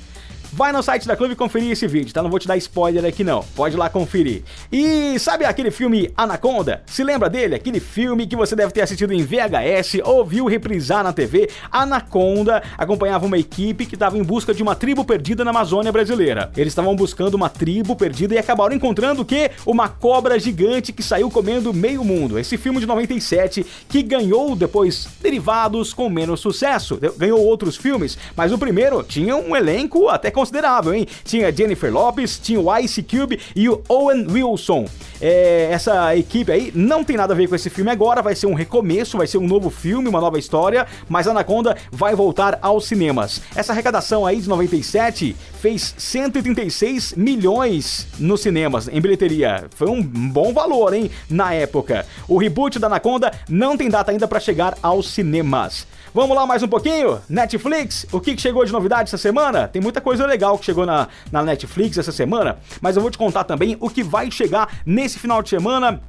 Vai 0.56 0.72
no 0.72 0.82
site 0.82 1.06
da 1.06 1.14
Clube 1.14 1.36
conferir 1.36 1.70
esse 1.70 1.86
vídeo, 1.86 2.14
tá? 2.14 2.22
Não 2.22 2.30
vou 2.30 2.38
te 2.38 2.48
dar 2.48 2.56
spoiler 2.56 3.04
aqui 3.04 3.22
não. 3.22 3.44
Pode 3.54 3.76
lá 3.76 3.90
conferir. 3.90 4.42
E 4.72 5.18
sabe 5.18 5.44
aquele 5.44 5.70
filme 5.70 6.10
Anaconda? 6.16 6.82
Se 6.86 7.04
lembra 7.04 7.28
dele? 7.28 7.54
Aquele 7.54 7.78
filme 7.78 8.26
que 8.26 8.34
você 8.34 8.56
deve 8.56 8.72
ter 8.72 8.80
assistido 8.80 9.12
em 9.12 9.22
VHS 9.22 10.00
ou 10.02 10.24
viu 10.24 10.46
reprisar 10.46 11.04
na 11.04 11.12
TV. 11.12 11.50
Anaconda 11.70 12.62
acompanhava 12.78 13.26
uma 13.26 13.36
equipe 13.36 13.84
que 13.84 13.96
estava 13.96 14.16
em 14.16 14.22
busca 14.22 14.54
de 14.54 14.62
uma 14.62 14.74
tribo 14.74 15.04
perdida 15.04 15.44
na 15.44 15.50
Amazônia 15.50 15.92
brasileira. 15.92 16.50
Eles 16.56 16.72
estavam 16.72 16.96
buscando 16.96 17.34
uma 17.34 17.50
tribo 17.50 17.94
perdida 17.94 18.34
e 18.34 18.38
acabaram 18.38 18.74
encontrando 18.74 19.20
o 19.20 19.26
quê? 19.26 19.50
Uma 19.66 19.90
cobra 19.90 20.40
gigante 20.40 20.90
que 20.90 21.02
saiu 21.02 21.30
comendo 21.30 21.74
meio 21.74 22.02
mundo. 22.02 22.38
Esse 22.38 22.56
filme 22.56 22.80
de 22.80 22.86
97 22.86 23.66
que 23.90 24.02
ganhou 24.02 24.56
depois 24.56 25.06
derivados 25.20 25.92
com 25.92 26.08
menos 26.08 26.40
sucesso. 26.40 26.98
Ganhou 27.18 27.44
outros 27.44 27.76
filmes, 27.76 28.16
mas 28.34 28.52
o 28.52 28.58
primeiro 28.58 29.02
tinha 29.02 29.36
um 29.36 29.54
elenco 29.54 30.08
até 30.08 30.30
com 30.30 30.45
considerável, 30.46 30.94
hein? 30.94 31.06
Tinha 31.24 31.52
Jennifer 31.52 31.92
Lopes, 31.92 32.38
tinha 32.38 32.60
o 32.60 32.76
Ice 32.78 33.02
Cube 33.02 33.40
e 33.54 33.68
o 33.68 33.82
Owen 33.88 34.26
Wilson. 34.30 34.86
É, 35.20 35.68
essa 35.70 36.14
equipe 36.14 36.52
aí 36.52 36.72
não 36.74 37.02
tem 37.02 37.16
nada 37.16 37.32
a 37.32 37.36
ver 37.36 37.48
com 37.48 37.54
esse 37.54 37.70
filme 37.70 37.90
agora, 37.90 38.22
vai 38.22 38.34
ser 38.34 38.46
um 38.46 38.54
recomeço, 38.54 39.16
vai 39.16 39.26
ser 39.26 39.38
um 39.38 39.46
novo 39.46 39.70
filme, 39.70 40.08
uma 40.08 40.20
nova 40.20 40.38
história, 40.38 40.86
mas 41.08 41.26
Anaconda 41.26 41.76
vai 41.90 42.14
voltar 42.14 42.58
aos 42.60 42.86
cinemas. 42.86 43.40
Essa 43.54 43.72
arrecadação 43.72 44.26
aí 44.26 44.40
de 44.40 44.48
97 44.48 45.34
fez 45.60 45.94
136 45.96 47.14
milhões 47.14 48.06
nos 48.18 48.42
cinemas, 48.42 48.88
em 48.88 49.00
bilheteria. 49.00 49.64
Foi 49.74 49.88
um 49.88 50.02
bom 50.02 50.52
valor, 50.52 50.92
hein, 50.92 51.10
na 51.30 51.54
época. 51.54 52.06
O 52.28 52.36
reboot 52.36 52.78
da 52.78 52.86
Anaconda 52.86 53.32
não 53.48 53.76
tem 53.76 53.88
data 53.88 54.10
ainda 54.10 54.28
para 54.28 54.38
chegar 54.38 54.76
aos 54.82 55.10
cinemas. 55.10 55.86
Vamos 56.16 56.34
lá 56.34 56.46
mais 56.46 56.62
um 56.62 56.68
pouquinho? 56.68 57.20
Netflix, 57.28 58.06
o 58.10 58.20
que 58.20 58.38
chegou 58.38 58.64
de 58.64 58.72
novidade 58.72 59.10
essa 59.10 59.18
semana? 59.18 59.68
Tem 59.68 59.82
muita 59.82 60.00
coisa 60.00 60.24
legal 60.24 60.35
que 60.58 60.64
chegou 60.64 60.86
na, 60.86 61.08
na 61.30 61.42
Netflix 61.42 61.98
essa 61.98 62.12
semana, 62.12 62.58
mas 62.80 62.96
eu 62.96 63.02
vou 63.02 63.10
te 63.10 63.18
contar 63.18 63.44
também 63.44 63.76
o 63.80 63.88
que 63.88 64.02
vai 64.02 64.30
chegar 64.30 64.80
nesse 64.84 65.18
final 65.18 65.42
de 65.42 65.48
semana 65.48 66.00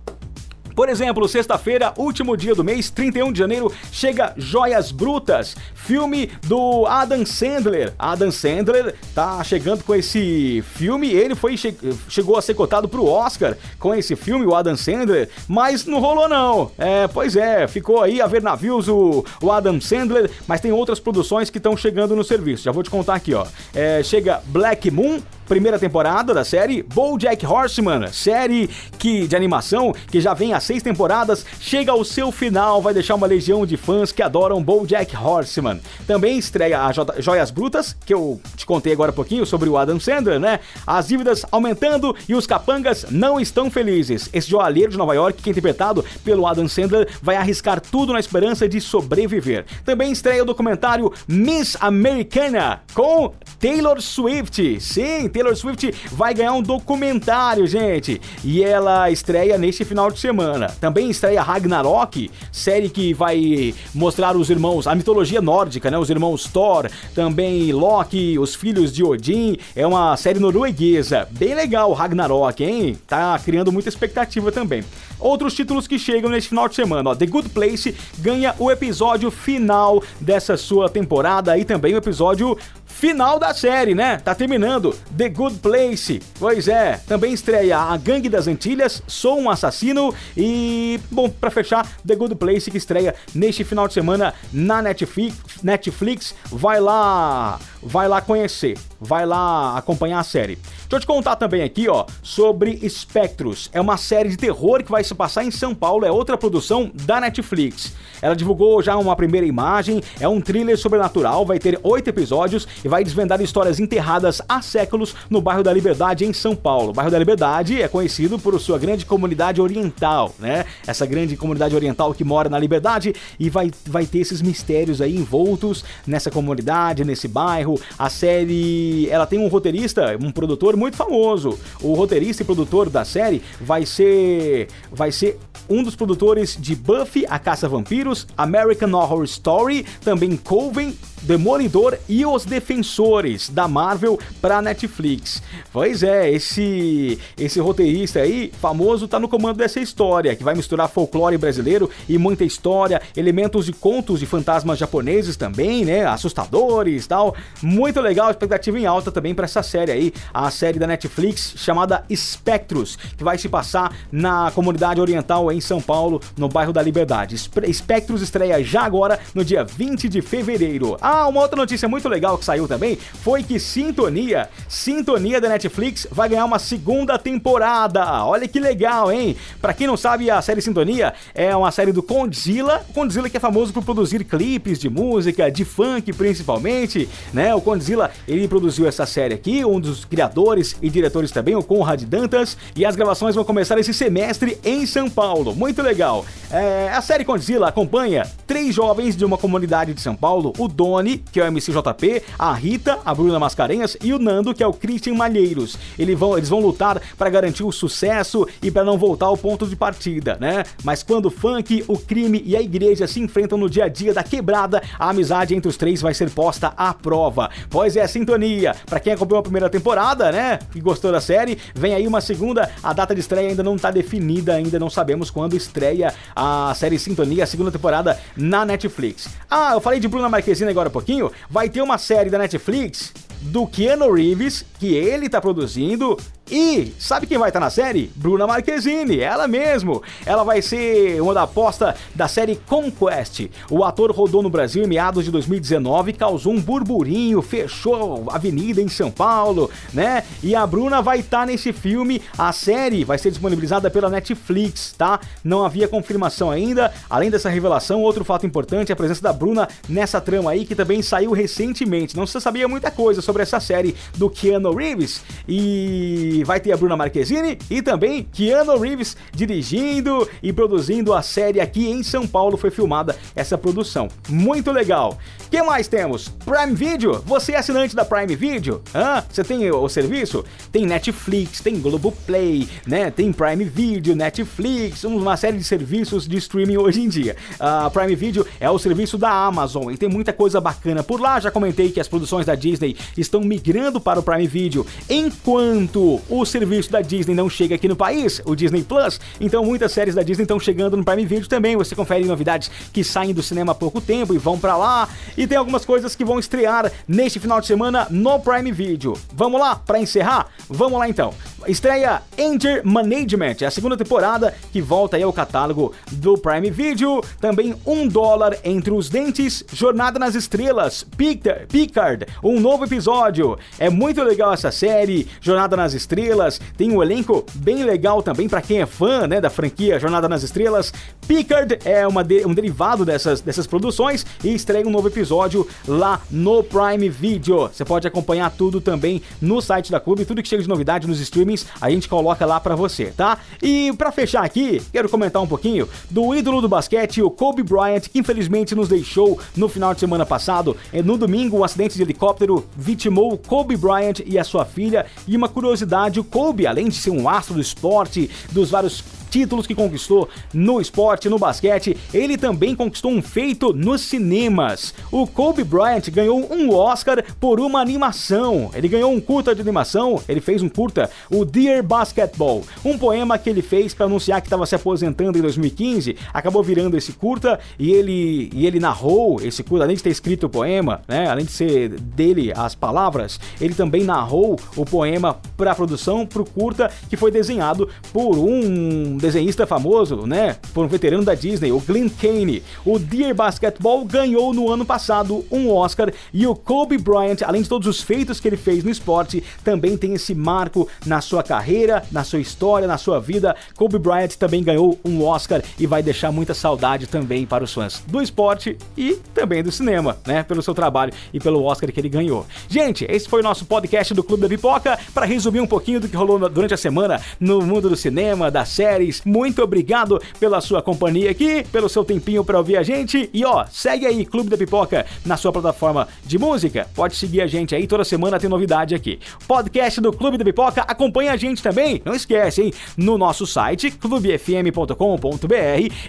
por 0.78 0.90
exemplo, 0.90 1.28
sexta-feira, 1.28 1.92
último 1.98 2.38
dia 2.38 2.54
do 2.54 2.63
mês, 2.63 2.92
31 2.92 3.32
de 3.32 3.40
janeiro, 3.40 3.74
chega 3.92 4.36
Joias 4.38 4.92
Brutas, 4.92 5.56
filme 5.74 6.30
do 6.46 6.86
Adam 6.86 7.26
Sandler. 7.26 7.96
Adam 7.98 8.30
Sandler 8.30 8.94
tá 9.16 9.44
chegando 9.44 9.84
com 9.84 9.96
esse 9.96 10.63
filme, 10.76 11.10
ele 11.10 11.34
foi 11.34 11.58
che 11.58 11.76
chegou 12.08 12.38
a 12.38 12.44
ser 12.44 12.54
cotado 12.54 12.88
pro 12.88 13.08
Oscar 13.08 13.58
com 13.80 13.92
esse 13.92 14.16
filme, 14.16 14.46
o 14.46 14.54
Adam 14.54 14.78
Sandler, 14.78 15.28
mas 15.48 15.84
não 15.84 16.00
rolou 16.00 16.30
não. 16.30 16.70
É, 16.78 17.08
pois 17.08 17.36
é, 17.36 17.68
ficou 17.68 18.04
aí 18.04 18.22
a 18.22 18.28
ver 18.28 18.44
navios 18.44 18.88
o, 18.88 19.26
o 19.42 19.52
Adam 19.52 19.82
Sandler, 19.82 20.30
mas 20.46 20.62
tem 20.62 20.72
outras 20.72 21.00
produções 21.00 21.50
que 21.50 21.58
estão 21.58 21.76
chegando 21.76 22.16
no 22.16 22.24
serviço. 22.24 22.66
Já 22.66 22.72
vou 22.72 22.84
te 22.84 22.92
contar 22.92 23.16
aqui, 23.16 23.34
ó. 23.34 23.48
É, 23.74 24.04
chega 24.04 24.44
Black 24.46 24.92
Moon, 24.92 25.24
primeira 25.48 25.80
temporada 25.80 26.34
da 26.34 26.44
série 26.44 26.84
BoJack 26.84 27.46
Horseman, 27.46 28.08
série 28.12 28.70
que 29.00 29.28
de 29.28 29.36
animação 29.36 29.94
que 30.12 30.20
já 30.20 30.34
vem 30.34 30.54
há 30.54 30.60
seis 30.60 30.84
temporadas, 30.84 31.46
chega 31.60 31.92
ao 31.92 32.04
seu 32.04 32.32
final, 32.32 32.82
vai 32.82 32.94
deixar 32.94 33.16
uma 33.16 33.28
legião 33.28 33.66
de 33.66 33.78
fãs 33.78 34.12
que 34.12 34.22
adoram 34.22 34.62
BoJack 34.62 35.16
Horseman. 35.16 35.80
Também 36.06 36.38
estreia 36.38 36.82
a 36.82 36.92
Joias 37.20 37.52
Brutas, 37.52 37.96
que 38.06 38.14
eu 38.14 38.40
te 38.56 38.66
contei 38.66 38.94
agora 38.94 39.12
um 39.12 39.16
pouquinho 39.16 39.46
sobre 39.46 39.70
o 39.70 39.78
Adam 39.78 40.00
Sandler, 40.00 40.40
né? 40.40 40.60
As 40.86 41.08
dívidas 41.08 41.46
aumentando 41.52 42.16
e 42.28 42.36
os 42.36 42.46
capangas 42.46 43.06
não 43.10 43.40
estão 43.40 43.72
felizes. 43.72 44.30
Esse 44.34 44.50
joalheiro 44.50 44.92
de 44.92 44.98
Nova 44.98 45.14
York, 45.14 45.42
que 45.42 45.50
é 45.50 45.52
interpretado 45.52 46.04
pelo 46.24 46.46
Adam 46.46 46.68
Sandler, 46.68 47.08
vai 47.22 47.36
arriscar 47.36 47.80
tudo 47.80 48.14
na 48.14 48.20
esperança 48.20 48.68
de 48.68 48.82
sobreviver. 48.82 49.66
Também 49.86 50.12
estreia 50.12 50.44
o 50.44 50.46
documentário 50.46 51.12
Miss 51.28 51.78
Americana 51.80 52.82
com 52.94 53.34
Taylor 53.60 54.02
Swift. 54.02 54.80
Sim, 54.82 55.30
Taylor 55.38 55.56
Swift 55.56 55.93
vai 56.13 56.34
ganhar 56.34 56.54
um 56.54 56.63
documentário, 56.63 57.67
gente. 57.67 58.19
E 58.43 58.63
ela 58.63 59.12
estreia 59.12 59.56
neste 59.56 59.86
final 59.86 60.10
de 60.10 60.19
semana. 60.19 60.67
Também 60.82 61.12
estreia 61.12 61.43
Ragnarok, 61.43 62.32
série 62.52 62.89
que 62.89 63.13
vai 63.13 63.76
mostrar 63.93 64.36
os 64.36 64.50
irmãos, 64.50 64.88
a 64.88 64.95
mitologia 64.95 65.39
nórdica, 65.39 65.91
né? 65.91 65.97
Os 66.00 66.10
irmãos 66.10 66.45
Thor, 66.45 66.89
também 67.13 67.71
Loki, 67.71 68.39
os 68.39 68.56
filhos 68.56 68.91
de 68.91 69.04
Odin. 69.04 69.58
É 69.76 69.86
uma 69.86 70.17
série 70.17 70.39
norueguesa. 70.39 71.28
Bem 71.30 71.54
legal, 71.54 71.93
Ragnarok, 71.93 72.63
hein? 72.63 72.97
Tá 73.06 73.38
criando 73.38 73.71
muita 73.71 73.89
expectativa 73.89 74.52
também. 74.52 74.84
Outros 75.19 75.54
títulos 75.54 75.88
que 75.88 76.00
chegam 76.00 76.32
neste 76.32 76.50
final 76.50 76.67
de 76.67 76.76
semana, 76.76 77.12
ó, 77.12 77.15
The 77.15 77.28
Good 77.28 77.50
Place 77.50 77.95
ganha 78.19 78.56
o 78.58 78.71
episódio 78.71 79.30
final 79.30 80.02
dessa 80.19 80.58
sua 80.58 80.89
temporada 80.89 81.56
e 81.58 81.63
também 81.65 81.93
o 81.93 81.97
episódio 81.97 82.58
final 82.88 83.38
da 83.38 83.54
série, 83.54 83.93
né? 83.93 84.17
Tá 84.17 84.34
terminando 84.34 84.97
The 85.15 85.30
Good 85.30 85.60
Place. 85.60 86.21
Pois 86.39 86.67
é, 86.67 87.00
também 87.08 87.34
estreia 87.34 87.78
A 87.78 87.95
Gangue 87.97 88.30
das 88.30 88.47
Antilhas, 88.47 89.04
Sou 89.08 89.39
um 89.39 89.50
Assassino 89.50 90.13
e, 90.36 91.00
bom, 91.12 91.30
para 91.30 91.52
fechar, 91.52 91.88
The 92.06 92.15
Good 92.15 92.36
Place 92.36 92.71
que 92.71 92.78
estreia 92.78 93.13
neste 93.36 93.63
final 93.63 93.88
de 93.88 93.93
semana 93.93 94.34
na 94.52 94.82
Netflix. 94.82 95.38
Netflix, 95.62 96.34
vai 96.52 96.80
lá 96.80 97.60
vai 97.88 98.08
lá 98.08 98.19
conhecer, 98.19 98.78
vai 99.00 99.26
lá 99.26 99.78
acompanhar 99.78 100.19
a 100.19 100.23
série. 100.23 100.56
Deixa 100.56 100.95
eu 100.95 101.00
te 101.00 101.08
contar 101.08 101.38
também 101.38 101.63
aqui, 101.63 101.88
ó, 101.88 102.06
sobre 102.21 102.88
Spectros. 102.89 103.69
É 103.73 103.80
uma 103.80 103.97
série 103.97 104.30
de 104.30 104.38
terror 104.38 104.84
que 104.84 104.91
vai 104.91 105.04
se 105.04 105.15
passar 105.15 105.43
em 105.43 105.52
São 105.52 105.73
Paulo, 105.73 106.06
é 106.06 106.12
outra 106.12 106.38
produção 106.38 106.91
da 106.93 107.21
Netflix. 107.21 107.93
Ela 108.21 108.36
divulgou 108.36 108.82
já 108.82 108.97
uma 108.97 109.15
primeira 109.15 109.45
imagem, 109.45 110.02
é 110.19 110.28
um 110.28 110.41
thriller 110.41 110.78
sobrenatural, 110.78 111.45
vai 111.45 111.60
ter 111.60 111.80
oito 111.82 112.10
episódios 112.10 112.67
e 112.84 112.88
vai 112.88 113.04
desvendar 113.04 113.41
histórias 113.41 113.80
enterradas 113.80 114.41
há 114.47 114.62
séculos 114.62 115.15
no 115.30 115.41
bairro 115.41 115.63
da 115.63 115.71
Liberdade, 115.71 116.26
em 116.26 116.34
São 116.34 116.56
Paulo. 116.56 116.89
O 116.89 116.93
bairro 116.93 117.12
da 117.12 117.19
Liberdade 117.19 117.82
é 117.82 117.88
conhecido 117.88 118.38
por 118.38 118.60
sua 118.60 118.78
grande 118.78 119.06
comunidade 119.06 119.62
oriental, 119.62 120.34
né? 120.39 120.65
Essa 120.86 121.06
grande 121.06 121.38
comunidade 121.38 121.76
oriental 121.76 122.13
que 122.13 122.23
mora 122.23 122.50
na 122.50 122.60
Liberdade 122.60 123.13
e 123.39 123.50
vai, 123.50 123.71
vai 123.86 124.06
ter 124.06 124.19
esses 124.19 124.41
mistérios 124.41 125.02
aí 125.02 125.15
envoltos 125.15 125.86
nessa 126.06 126.30
comunidade, 126.30 127.06
nesse 127.06 127.28
bairro. 127.28 127.77
A 127.98 128.10
série, 128.10 129.08
ela 129.10 129.26
tem 129.26 129.40
um 129.40 129.48
roteirista, 129.48 130.18
um 130.22 130.32
produtor 130.32 130.76
muito 130.76 130.98
famoso. 130.98 131.58
O 131.82 131.94
roteirista 131.94 132.44
e 132.44 132.46
produtor 132.46 132.90
da 132.90 133.04
série 133.06 133.42
vai 133.60 133.86
ser 133.86 134.68
vai 134.92 135.12
ser 135.12 135.38
um 135.70 135.84
dos 135.84 135.96
produtores 135.96 136.58
de 136.60 136.76
Buffy, 136.76 137.26
a 137.30 137.38
Caça 137.38 137.68
Vampiros, 137.68 138.28
American 138.38 138.94
Horror 138.94 139.24
Story, 139.26 139.86
também 140.02 140.38
Coven 140.38 140.96
Demolidor 141.22 141.98
e 142.08 142.26
os 142.26 142.46
Defensores 142.46 143.50
da 143.50 143.68
Marvel 143.68 144.20
para 144.42 144.62
Netflix. 144.62 145.42
Pois 145.74 146.04
é, 146.04 146.32
esse 146.32 147.20
esse 147.38 147.60
roteirista 147.60 148.20
aí, 148.20 148.52
famoso, 148.62 149.08
tá 149.08 149.20
no 149.20 149.28
comando 149.28 149.58
dessa 149.58 149.80
história, 149.80 150.36
que 150.36 150.44
vai 150.44 150.56
misturar 150.56 150.90
folclore 150.90 151.38
brasileiro 151.38 151.90
e 152.08 152.18
muita 152.18 152.46
história, 152.46 153.02
elementos 153.16 153.66
de 153.66 153.74
contos 153.74 154.20
de 154.20 154.26
fantasmas 154.26 154.78
japoneses 154.80 155.36
também, 155.36 155.84
né? 155.84 156.06
Assustadores, 156.06 157.08
tal. 157.08 157.36
Muito 157.62 158.00
legal, 158.00 158.30
expectativa 158.30 158.78
em 158.78 158.86
alta 158.86 159.12
também 159.12 159.34
para 159.34 159.46
essa 159.46 159.63
série 159.63 159.91
aí, 159.91 160.13
a 160.34 160.50
série 160.52 160.78
da 160.78 160.86
Netflix 160.86 161.54
chamada 161.58 162.04
Spectros, 162.13 162.98
que 163.17 163.24
vai 163.24 163.38
se 163.38 163.50
passar 163.50 163.96
na 164.12 164.52
comunidade 164.52 165.02
oriental 165.02 165.52
em 165.52 165.60
São 165.60 165.82
Paulo, 165.82 166.22
no 166.38 166.48
bairro 166.48 166.72
da 166.72 166.82
Liberdade. 166.82 167.38
Spectros 167.38 168.22
estreia 168.22 168.63
já 168.63 168.84
agora 168.84 169.20
no 169.34 169.43
dia 169.43 169.63
20 169.63 170.08
de 170.08 170.22
fevereiro. 170.22 170.98
Ah, 171.02 171.28
uma 171.28 171.41
outra 171.41 171.58
notícia 171.58 171.88
muito 171.88 172.08
legal 172.08 172.38
que 172.38 172.46
saiu 172.46 172.67
também 172.67 172.96
foi 172.96 173.43
que 173.43 173.60
Sintonia, 173.60 174.50
Sintonia 174.67 175.41
da 175.41 175.50
Netflix, 175.50 176.08
vai 176.12 176.30
ganhar 176.30 176.46
uma 176.46 176.60
segunda 176.60 177.17
temporada. 177.17 178.24
Olha 178.26 178.48
que 178.48 178.60
legal, 178.60 179.12
hein? 179.12 179.36
Para 179.60 179.74
quem 179.74 179.88
não 179.88 179.98
sabe, 179.98 180.30
a 180.30 180.41
série 180.41 180.62
Sintonia 180.62 181.13
é 181.34 181.56
uma 181.56 181.72
série 181.72 181.91
do 181.91 182.04
Condzilla. 182.04 182.86
Condzilla 182.93 183.30
que 183.30 183.38
é 183.38 183.39
famoso 183.39 183.74
por 183.74 183.84
produzir 183.84 184.24
clipes 184.24 184.80
de 184.80 184.89
música, 184.89 185.52
de 185.52 185.65
funk 185.65 186.13
principalmente, 186.13 187.10
né? 187.34 187.47
O 187.54 187.62
Condzilla, 187.62 188.12
ele 188.28 188.48
produziu 188.48 188.88
essa 188.88 189.06
série 189.06 189.34
aqui, 189.34 189.64
um 189.66 189.80
dos 189.80 190.06
criadores 190.06 190.76
e 190.82 190.90
diretores 190.90 191.32
também, 191.32 191.56
o 191.56 191.64
Conrad 191.64 192.04
Dantas, 192.04 192.58
e 192.76 192.86
as 192.86 192.96
gravações 192.96 193.36
vão 193.36 193.44
começar 193.44 193.78
esse 193.78 193.94
semestre 193.94 194.58
em 194.64 194.86
São 194.86 195.10
Paulo. 195.10 195.56
Muito 195.56 195.82
legal. 195.82 196.26
É, 196.50 196.90
a 196.94 197.02
série 197.02 197.26
Condzilla 197.26 197.68
acompanha 197.68 198.26
três 198.46 198.74
jovens 198.74 199.16
de 199.16 199.26
uma 199.26 199.38
comunidade 199.38 199.94
de 199.94 200.02
São 200.02 200.16
Paulo, 200.16 200.54
o 200.58 200.70
Tony, 200.70 201.18
que 201.32 201.40
é 201.40 201.44
o 201.44 201.52
MCJP, 201.52 202.24
a 202.40 202.54
Rita, 202.54 203.00
a 203.06 203.14
Bruna 203.14 203.40
Mascarenhas 203.40 203.98
e 204.02 204.14
o 204.14 204.20
Nando, 204.20 204.54
que 204.54 204.64
é 204.64 204.68
o 204.68 204.74
Christian 204.74 205.16
Malheiros. 205.16 205.78
Eles 205.98 206.18
vão, 206.18 206.38
eles 206.38 206.50
vão 206.50 206.60
lutar 206.60 207.02
para 207.18 207.30
garantir 207.30 207.64
o 207.64 207.72
sucesso 207.72 208.48
e 208.62 208.72
para 208.72 208.84
não 208.84 208.98
voltar 208.98 209.28
ao 209.28 209.38
ponto 209.38 209.68
de 209.68 209.76
partida, 209.76 210.38
né? 210.40 210.64
Mas 210.84 211.04
quando 211.04 211.28
o 211.28 211.32
funk, 211.32 211.84
o 211.88 211.98
crime 211.98 212.42
e 212.46 212.56
a 212.56 212.62
igreja 212.62 213.08
se 213.08 213.20
enfrentam 213.20 213.58
no 213.58 213.70
dia 213.70 213.86
a 213.86 213.90
dia 213.90 214.14
da 214.14 214.24
quebrada, 214.24 214.82
a 214.98 215.10
amizade 215.10 215.56
entre 215.56 215.70
os 215.70 215.78
três 215.78 216.02
vai 216.02 216.14
ser 216.14 216.30
posta 216.30 216.74
à 216.78 216.94
prova. 216.94 217.37
Pois 217.69 217.95
é, 217.95 218.08
sintonia. 218.08 218.76
Para 218.88 219.00
quem 219.00 219.13
acompanhou 219.13 219.41
a 219.41 219.43
primeira 219.43 219.69
temporada, 219.69 220.32
né? 220.32 220.58
E 220.73 220.82
gostou 220.82 221.12
da 221.12 221.21
série, 221.21 221.60
vem 221.76 221.93
aí 221.93 222.08
uma 222.08 222.21
segunda. 222.21 222.71
A 222.82 222.91
data 222.91 223.13
de 223.13 223.21
estreia 223.21 223.50
ainda 223.50 223.62
não 223.62 223.76
está 223.76 223.91
definida, 223.91 224.56
ainda 224.56 224.80
não 224.80 224.89
sabemos 224.89 225.30
quando 225.30 225.56
estreia 225.56 226.12
a 226.36 226.73
série 226.76 226.97
Sintonia, 226.97 227.43
a 227.43 227.47
segunda 227.47 227.71
temporada 227.71 228.19
na 228.36 228.65
Netflix. 228.65 229.30
Ah, 229.50 229.73
eu 229.73 229.82
falei 229.82 230.00
de 230.00 230.08
Bruna 230.08 230.28
Marquezine 230.28 230.71
agora 230.71 230.88
agora 230.88 230.89
pouquinho, 230.89 231.32
vai 231.50 231.69
ter 231.69 231.82
uma 231.82 231.97
série 231.97 232.30
da 232.30 232.38
Netflix 232.38 233.13
do 233.41 233.67
Keanu 233.67 234.12
Reeves, 234.12 234.65
que 234.80 234.93
ele 234.93 235.30
tá 235.30 235.39
produzindo, 235.39 236.17
e 236.50 236.94
sabe 236.98 237.28
quem 237.28 237.38
vai 237.38 237.50
estar 237.50 237.60
na 237.60 237.70
série? 237.70 238.10
Bruna 238.16 238.48
Marquezine, 238.48 239.20
ela 239.20 239.48
mesmo. 239.48 240.02
Ela 240.26 240.44
vai 240.44 240.62
ser 240.62 241.22
uma 241.22 241.34
da 241.34 241.44
aposta 241.44 241.96
da 242.16 242.28
série 242.28 242.56
Conquest. 242.56 243.50
O 243.70 243.84
ator 243.84 244.12
rodou 244.12 244.42
no 244.42 244.50
Brasil 244.50 244.84
em 244.84 244.88
meados 244.88 245.26
de 245.26 245.32
2019, 245.32 246.14
causou 246.14 246.54
um 246.54 246.62
burburinho, 246.62 247.42
fechou 247.42 248.26
a 248.30 248.36
avenida 248.36 248.82
em 248.82 248.88
São 248.88 249.12
Paulo, 249.12 249.70
né? 249.94 250.24
E 250.42 250.56
a 250.56 250.66
Bruna 250.66 251.02
vai 251.02 251.20
estar 251.20 251.46
nesse 251.46 251.74
filme. 251.74 252.22
A 252.38 252.52
série 252.54 253.04
vai 253.04 253.18
ser 253.18 253.30
disponibilizada 253.30 253.90
pela 253.90 254.10
Netflix, 254.10 254.94
tá? 254.98 255.20
Não 255.44 255.66
havia 255.66 255.88
confirmação 255.88 256.50
ainda. 256.50 256.94
Além 257.10 257.30
dessa 257.30 257.50
revelação, 257.50 258.02
outro 258.02 258.24
fato 258.24 258.46
importante 258.46 258.92
é 258.92 258.94
a 258.94 258.96
presença 258.96 259.22
da 259.22 259.34
Bruna 259.34 259.68
nessa 259.90 260.22
trama 260.22 260.52
aí 260.52 260.66
que 260.66 260.76
também 260.76 261.02
saiu 261.02 261.32
recentemente. 261.32 262.16
Não 262.16 262.26
se 262.26 262.40
sabia 262.40 262.68
muita 262.68 262.90
coisa 262.90 263.22
sobre 263.22 263.44
essa 263.44 263.60
série 263.60 263.96
do 264.16 264.30
Keanu 264.30 264.74
Reeves 264.74 265.24
e 265.48 266.37
vai 266.43 266.60
ter 266.60 266.71
a 266.71 266.78
Bruna 266.78 266.95
Marquezine 266.95 267.58
e 267.69 267.82
também 267.82 268.28
Keanu 268.32 268.78
Reeves 268.78 269.15
dirigindo 269.32 270.28
e 270.41 270.52
produzindo 270.54 271.13
a 271.13 271.21
série 271.21 271.60
aqui 271.60 271.88
em 271.89 272.04
São 272.04 272.28
Paulo. 272.28 272.58
Foi 272.58 272.69
filmada 272.71 273.15
essa 273.36 273.58
produção. 273.58 274.08
Muito 274.30 274.71
legal. 274.71 275.17
que 275.50 275.62
mais 275.63 275.88
temos? 275.88 276.28
Prime 276.28 276.73
Video. 276.73 277.21
Você 277.26 277.54
é 277.54 277.58
assinante 277.58 277.95
da 277.95 278.04
Prime 278.04 278.36
Video? 278.36 278.82
Você 279.30 279.43
tem 279.43 279.69
o 279.71 279.88
serviço? 279.88 280.43
Tem 280.71 280.86
Netflix, 280.86 281.62
tem 281.62 281.80
Globoplay, 281.80 282.67
né? 282.86 283.10
Tem 283.10 283.32
Prime 283.32 283.63
Video, 283.63 284.15
Netflix, 284.15 285.04
uma 285.04 285.38
série 285.38 285.58
de 285.58 285.63
serviços 285.63 286.28
de 286.28 286.38
streaming 286.38 286.78
hoje 286.78 287.02
em 287.02 287.08
dia. 287.08 287.36
A 287.60 287.89
Prime 287.89 288.15
Video 288.15 288.45
é 288.60 288.69
o 288.69 288.78
serviço 288.78 289.17
da 289.17 289.32
Amazon 289.32 289.91
e 289.91 289.97
tem 289.97 290.10
muita 290.10 290.34
coisa 290.34 290.60
bacana 290.60 291.02
por 291.02 291.19
lá. 291.21 291.39
Já 291.39 291.50
comentei 291.52 291.91
que 291.91 292.00
as 292.00 292.08
produções 292.08 292.45
da 292.45 292.56
Disney 292.56 292.95
estão 293.17 293.41
migrando 293.41 294.00
para 294.00 294.19
o 294.19 294.23
Prime 294.23 294.47
Video, 294.47 294.86
enquanto 295.10 296.21
o 296.30 296.46
serviço 296.46 296.92
da 296.92 297.02
Disney 297.02 297.36
não 297.36 297.50
chega 297.50 297.76
aqui 297.76 297.88
no 297.88 297.96
país, 297.96 298.42
o 298.46 298.56
Disney 298.56 298.84
Plus, 298.84 299.20
então 299.40 299.63
muitas 299.63 299.92
séries 299.92 300.16
da 300.16 300.24
Disney 300.24 300.44
estão 300.44 300.60
chegando 300.60 300.98
no 300.98 301.04
Prime 301.04 301.26
Video 301.26 301.48
também. 301.48 301.76
Você 301.76 301.96
confere 301.96 302.26
novidades 302.26 302.70
que 302.92 303.04
saem 303.04 303.34
do 303.34 303.44
cinema 303.44 303.72
há 303.72 303.76
pouco 303.76 304.02
tempo 304.02 304.34
e 304.34 304.38
vão 304.38 304.60
para 304.60 304.76
lá. 304.76 305.10
E 305.38 305.48
tem 305.48 305.58
algumas 305.58 305.86
coisas 305.86 306.16
que 306.16 306.26
vão 306.26 306.40
estrear 306.40 306.92
neste 307.08 307.40
final 307.40 307.62
de 307.62 307.68
semana 307.68 308.08
no 308.10 308.40
Prime 308.40 308.72
Video. 308.72 309.13
Vamos 309.34 309.60
lá 309.60 309.76
para 309.76 310.00
encerrar? 310.00 310.48
Vamos 310.70 311.00
lá 311.00 311.08
então. 311.10 311.34
Estreia 311.65 312.22
Enter 312.38 312.86
Management, 312.86 313.58
é 313.62 313.65
a 313.65 313.72
segunda 313.72 313.98
temporada 313.98 314.54
que 314.72 314.82
volta 314.82 315.17
aí 315.17 315.24
ao 315.24 315.34
catálogo 315.34 315.91
do 316.12 316.38
Prime 316.38 316.70
Video. 316.70 317.22
Também 317.41 317.76
um 317.86 318.08
dólar 318.08 318.58
entre 318.63 318.91
os 318.91 319.10
dentes, 319.10 319.63
Jornada 319.74 320.20
nas 320.20 320.36
Estrelas, 320.36 321.06
Picard, 321.17 322.26
um 322.43 322.60
novo 322.60 322.86
episódio. 322.86 323.58
É 323.80 323.89
muito 323.89 324.22
legal 324.24 324.54
essa 324.54 324.72
série, 324.72 325.28
Jornada 325.41 325.76
nas 325.76 325.93
Estrelas. 325.93 326.62
Tem 326.78 326.91
um 326.91 327.02
elenco 327.02 327.46
bem 327.56 327.84
legal 327.84 328.22
também 328.22 328.48
para 328.48 328.62
quem 328.62 328.82
é 328.82 328.86
fã, 328.86 329.28
né, 329.28 329.41
da 329.41 329.50
franquia 329.50 330.00
Jornada 330.00 330.30
nas 330.30 330.43
Estrelas. 330.43 330.93
Picard 331.28 331.80
é 331.84 332.08
uma 332.08 332.24
de, 332.24 332.46
um 332.46 332.54
derivado 332.54 333.04
dessas, 333.04 333.41
dessas 333.41 333.65
produções 333.65 334.26
e 334.43 334.54
estreia 334.54 334.88
um 334.88 334.91
novo 334.91 335.08
episódio 335.08 335.67
lá 335.88 336.22
no 336.30 336.63
Prime 336.63 337.10
Video. 337.10 337.67
Você 337.67 337.84
pode 337.84 338.08
acompanhar 338.08 338.52
tudo 338.52 338.80
também 338.80 339.22
no 339.41 339.62
site 339.62 339.91
da 339.91 340.00
Clube, 340.00 340.24
tudo 340.24 340.41
que 340.41 340.48
chega 340.48 340.62
de 340.62 340.70
novidade 340.70 341.08
nos 341.08 341.20
streamings 341.20 341.57
a 341.80 341.89
gente 341.89 342.08
coloca 342.08 342.46
lá 342.46 342.60
para 342.60 342.76
você, 342.76 343.06
tá? 343.06 343.38
E 343.62 343.93
para 343.98 344.12
fechar 344.12 344.43
aqui, 344.43 344.82
quero 344.91 345.10
comentar 345.10 345.41
um 345.41 345.48
pouquinho 345.48 345.88
do 346.10 346.36
ídolo 346.36 346.62
do 346.62 346.67
basquete, 346.67 347.22
o 347.22 347.30
Kobe 347.30 347.63
Bryant, 347.63 348.02
que 348.02 348.20
infelizmente 348.20 348.76
nos 348.76 348.89
deixou 348.89 349.39
no 349.56 349.70
final 349.70 349.93
de 349.93 350.00
semana 350.00 350.26
passado. 350.26 350.76
É, 350.91 351.02
no 351.02 351.17
domingo, 351.17 351.58
um 351.58 351.63
acidente 351.63 351.96
de 351.96 352.02
helicóptero 352.02 352.65
vitimou 352.76 353.38
Kobe 353.38 353.76
Bryant 353.76 354.20
e 354.26 354.38
a 354.38 354.43
sua 354.43 354.65
filha. 354.65 355.06
E 355.28 355.36
uma 355.36 355.50
curiosidade, 355.50 356.20
o 356.20 356.24
Kobe, 356.24 356.67
além 356.67 356.89
de 356.89 356.96
ser 356.96 357.12
um 357.12 357.30
astro 357.30 357.56
do 357.56 357.62
esporte, 357.62 358.30
dos 358.52 358.70
vários 358.70 359.04
títulos 359.30 359.68
que 359.68 359.76
conquistou 359.76 360.30
no 360.54 360.80
esporte, 360.82 361.30
no 361.30 361.40
basquete, 361.40 361.96
ele 362.13 362.38
também 362.38 362.76
conquistou 362.76 363.12
um 363.12 363.22
feito 363.22 363.74
nos 363.74 364.02
cinemas. 364.02 364.94
O 365.12 365.28
Kobe 365.28 365.63
Bryant 365.63 366.10
ganhou 366.10 366.52
um 366.52 366.74
Oscar 366.74 367.24
por 367.40 367.60
uma 367.60 367.80
animação. 367.80 368.72
Ele 368.74 368.88
ganhou 368.88 369.12
um 369.12 369.20
curta 369.20 369.54
de 369.54 369.62
animação, 369.62 370.22
ele 370.28 370.42
fez 370.42 370.62
um 370.62 370.70
curta, 370.70 371.10
o 371.30 371.44
Dear 371.46 371.84
Basketball, 371.84 372.63
um 372.84 372.98
poema 372.98 373.38
que 373.38 373.50
ele 373.50 373.62
fez 373.62 373.94
para 373.94 374.06
anunciar 374.06 374.42
que 374.42 374.48
estava 374.48 374.66
se 374.66 374.76
aposentando 374.76 375.38
em 375.38 375.42
2015, 375.42 376.16
acabou 376.34 376.63
virando 376.63 376.98
esse 376.98 377.13
curta 377.13 377.60
e 377.78 377.92
ele 377.92 378.50
e 378.54 378.66
ele 378.66 378.80
narrou 378.80 379.40
esse 379.42 379.63
curta, 379.63 379.84
além 379.84 379.96
de 379.96 380.04
ter 380.04 380.10
escrito 380.10 380.46
o 380.46 380.50
poema, 380.50 381.02
né, 381.08 381.28
além 381.28 381.46
de 381.46 381.52
ser 381.52 381.90
dele 381.90 382.52
as 382.56 382.76
palavras, 382.76 383.40
ele 383.60 383.74
também 383.74 384.04
narrou 384.04 384.60
o 384.76 384.86
poema 384.86 385.40
para 385.56 385.72
a 385.72 385.76
produção, 385.76 386.26
para 386.26 386.42
o 386.42 386.46
curta 386.46 386.92
que 387.10 387.18
foi 387.18 387.32
desenhado 387.32 387.90
por 388.13 388.38
um 388.38 389.16
um 389.17 389.19
desenhista 389.19 389.65
famoso, 389.65 390.27
né? 390.27 390.58
Por 390.73 390.86
um 390.86 390.88
veterano 390.88 391.25
da 391.25 391.34
Disney, 391.34 391.71
o 391.71 391.80
Glenn 391.80 392.08
Kane. 392.08 392.63
O 392.86 392.99
Dear 392.99 393.34
Basketball 393.34 394.06
ganhou 394.06 394.53
no 394.53 394.71
ano 394.71 394.86
passado 394.86 395.43
um 395.51 395.73
Oscar 395.73 396.13
e 396.32 396.45
o 396.45 396.56
Kobe 396.56 396.97
Bryant, 396.99 397.41
além 397.43 397.63
de 397.63 397.69
todos 397.69 397.88
os 397.88 398.01
feitos 398.01 398.39
que 398.39 398.47
ele 398.47 398.58
fez 398.58 398.84
no 398.84 398.91
esporte, 398.91 399.43
também 399.63 399.97
tem 399.97 400.13
esse 400.13 400.36
marco 400.36 400.88
na 401.06 401.19
sua 401.19 401.41
carreira, 401.41 402.03
na 402.12 402.23
sua 402.23 402.39
história, 402.39 402.88
na 402.88 402.97
sua 402.97 403.19
vida. 403.19 403.56
Kobe 403.75 403.97
Bryant 403.97 404.36
também 404.38 404.63
ganhou 404.63 404.99
um 405.03 405.23
Oscar 405.23 405.63
e 405.80 405.88
vai 405.88 406.03
deixar 406.03 406.32
muita 406.32 406.53
saudade 406.53 407.08
também 407.08 407.45
para 407.45 407.63
os 407.63 407.73
fãs 407.73 408.03
do 408.06 408.21
esporte 408.21 408.77
e 408.95 409.15
também 409.34 409.63
do 409.63 409.71
cinema, 409.71 410.17
né? 410.27 410.43
Pelo 410.43 410.62
seu 410.62 410.75
trabalho 410.75 411.12
e 411.34 411.39
pelo 411.39 411.63
Oscar 411.63 411.91
que 411.91 411.99
ele 411.99 412.10
ganhou. 412.10 412.45
Gente, 412.69 413.06
esse 413.10 413.27
foi 413.27 413.39
o 413.39 413.43
nosso 413.43 413.65
podcast 413.65 414.13
do 414.13 414.23
Clube 414.23 414.43
da 414.43 414.49
Pipoca 414.49 414.99
para 415.12 415.25
resumir 415.25 415.60
um 415.60 415.67
pouquinho 415.67 415.99
do 415.99 416.08
que 416.08 416.15
rolou 416.15 416.38
durante 416.49 416.75
a 416.75 416.77
semana 416.77 417.19
no 417.39 417.62
mundo 417.62 417.89
do 417.89 417.95
cinema, 417.95 418.51
das 418.51 418.69
séries. 419.08 419.22
Muito 419.26 419.62
obrigado 419.63 420.22
pela 420.39 420.62
sua 420.62 420.82
companhia 420.82 421.32
aqui, 421.32 421.63
pelo 421.72 421.89
seu 421.89 422.04
tempinho 422.04 422.43
para 422.43 422.58
ouvir 422.58 422.78
a 422.78 422.84
gente 422.84 423.30
e 423.34 423.46
ó, 423.46 423.65
segue 423.70 424.06
aí 424.06 424.26
Clube 424.26 424.50
da 424.50 424.58
Pipoca 424.58 425.06
na 425.26 425.38
sua 425.38 425.52
plataforma 425.52 426.08
de 426.26 426.38
música. 426.38 426.88
Pode 426.93 427.15
seguir 427.15 427.41
a 427.41 427.48
gente 427.48 427.74
aí 427.74 427.88
toda 427.88 428.04
semana 428.04 428.39
tem 428.39 428.50
novidade 428.50 428.93
aqui. 428.93 429.20
Podcast 429.48 430.02
do 430.02 430.12
Clube 430.12 430.38
da 430.38 430.46
Pipoca, 430.46 430.82
acompanha 430.82 431.32
a 431.32 431.38
gente 431.38 431.63
também. 431.63 432.02
Não 432.04 432.13
esquece, 432.13 432.62
hein? 432.62 432.74
No 432.96 433.17
nosso 433.17 433.46
site 433.46 433.91
clubefm.com.br 433.91 434.96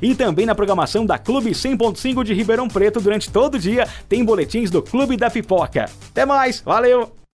e 0.03 0.15
também 0.15 0.47
na 0.47 0.55
programação 0.55 1.07
da 1.07 1.19
Clube 1.19 1.51
100.5 1.51 2.25
de 2.25 2.35
Ribeirão 2.35 2.69
Preto 2.69 3.01
durante 3.01 3.31
todo 3.31 3.55
o 3.55 3.59
dia 3.59 3.87
tem 4.09 4.25
boletins 4.25 4.71
do 4.71 4.83
Clube 4.83 5.17
da 5.17 5.31
Pipoca. 5.31 5.87
Até 6.11 6.25
mais, 6.27 6.61
valeu! 6.61 7.19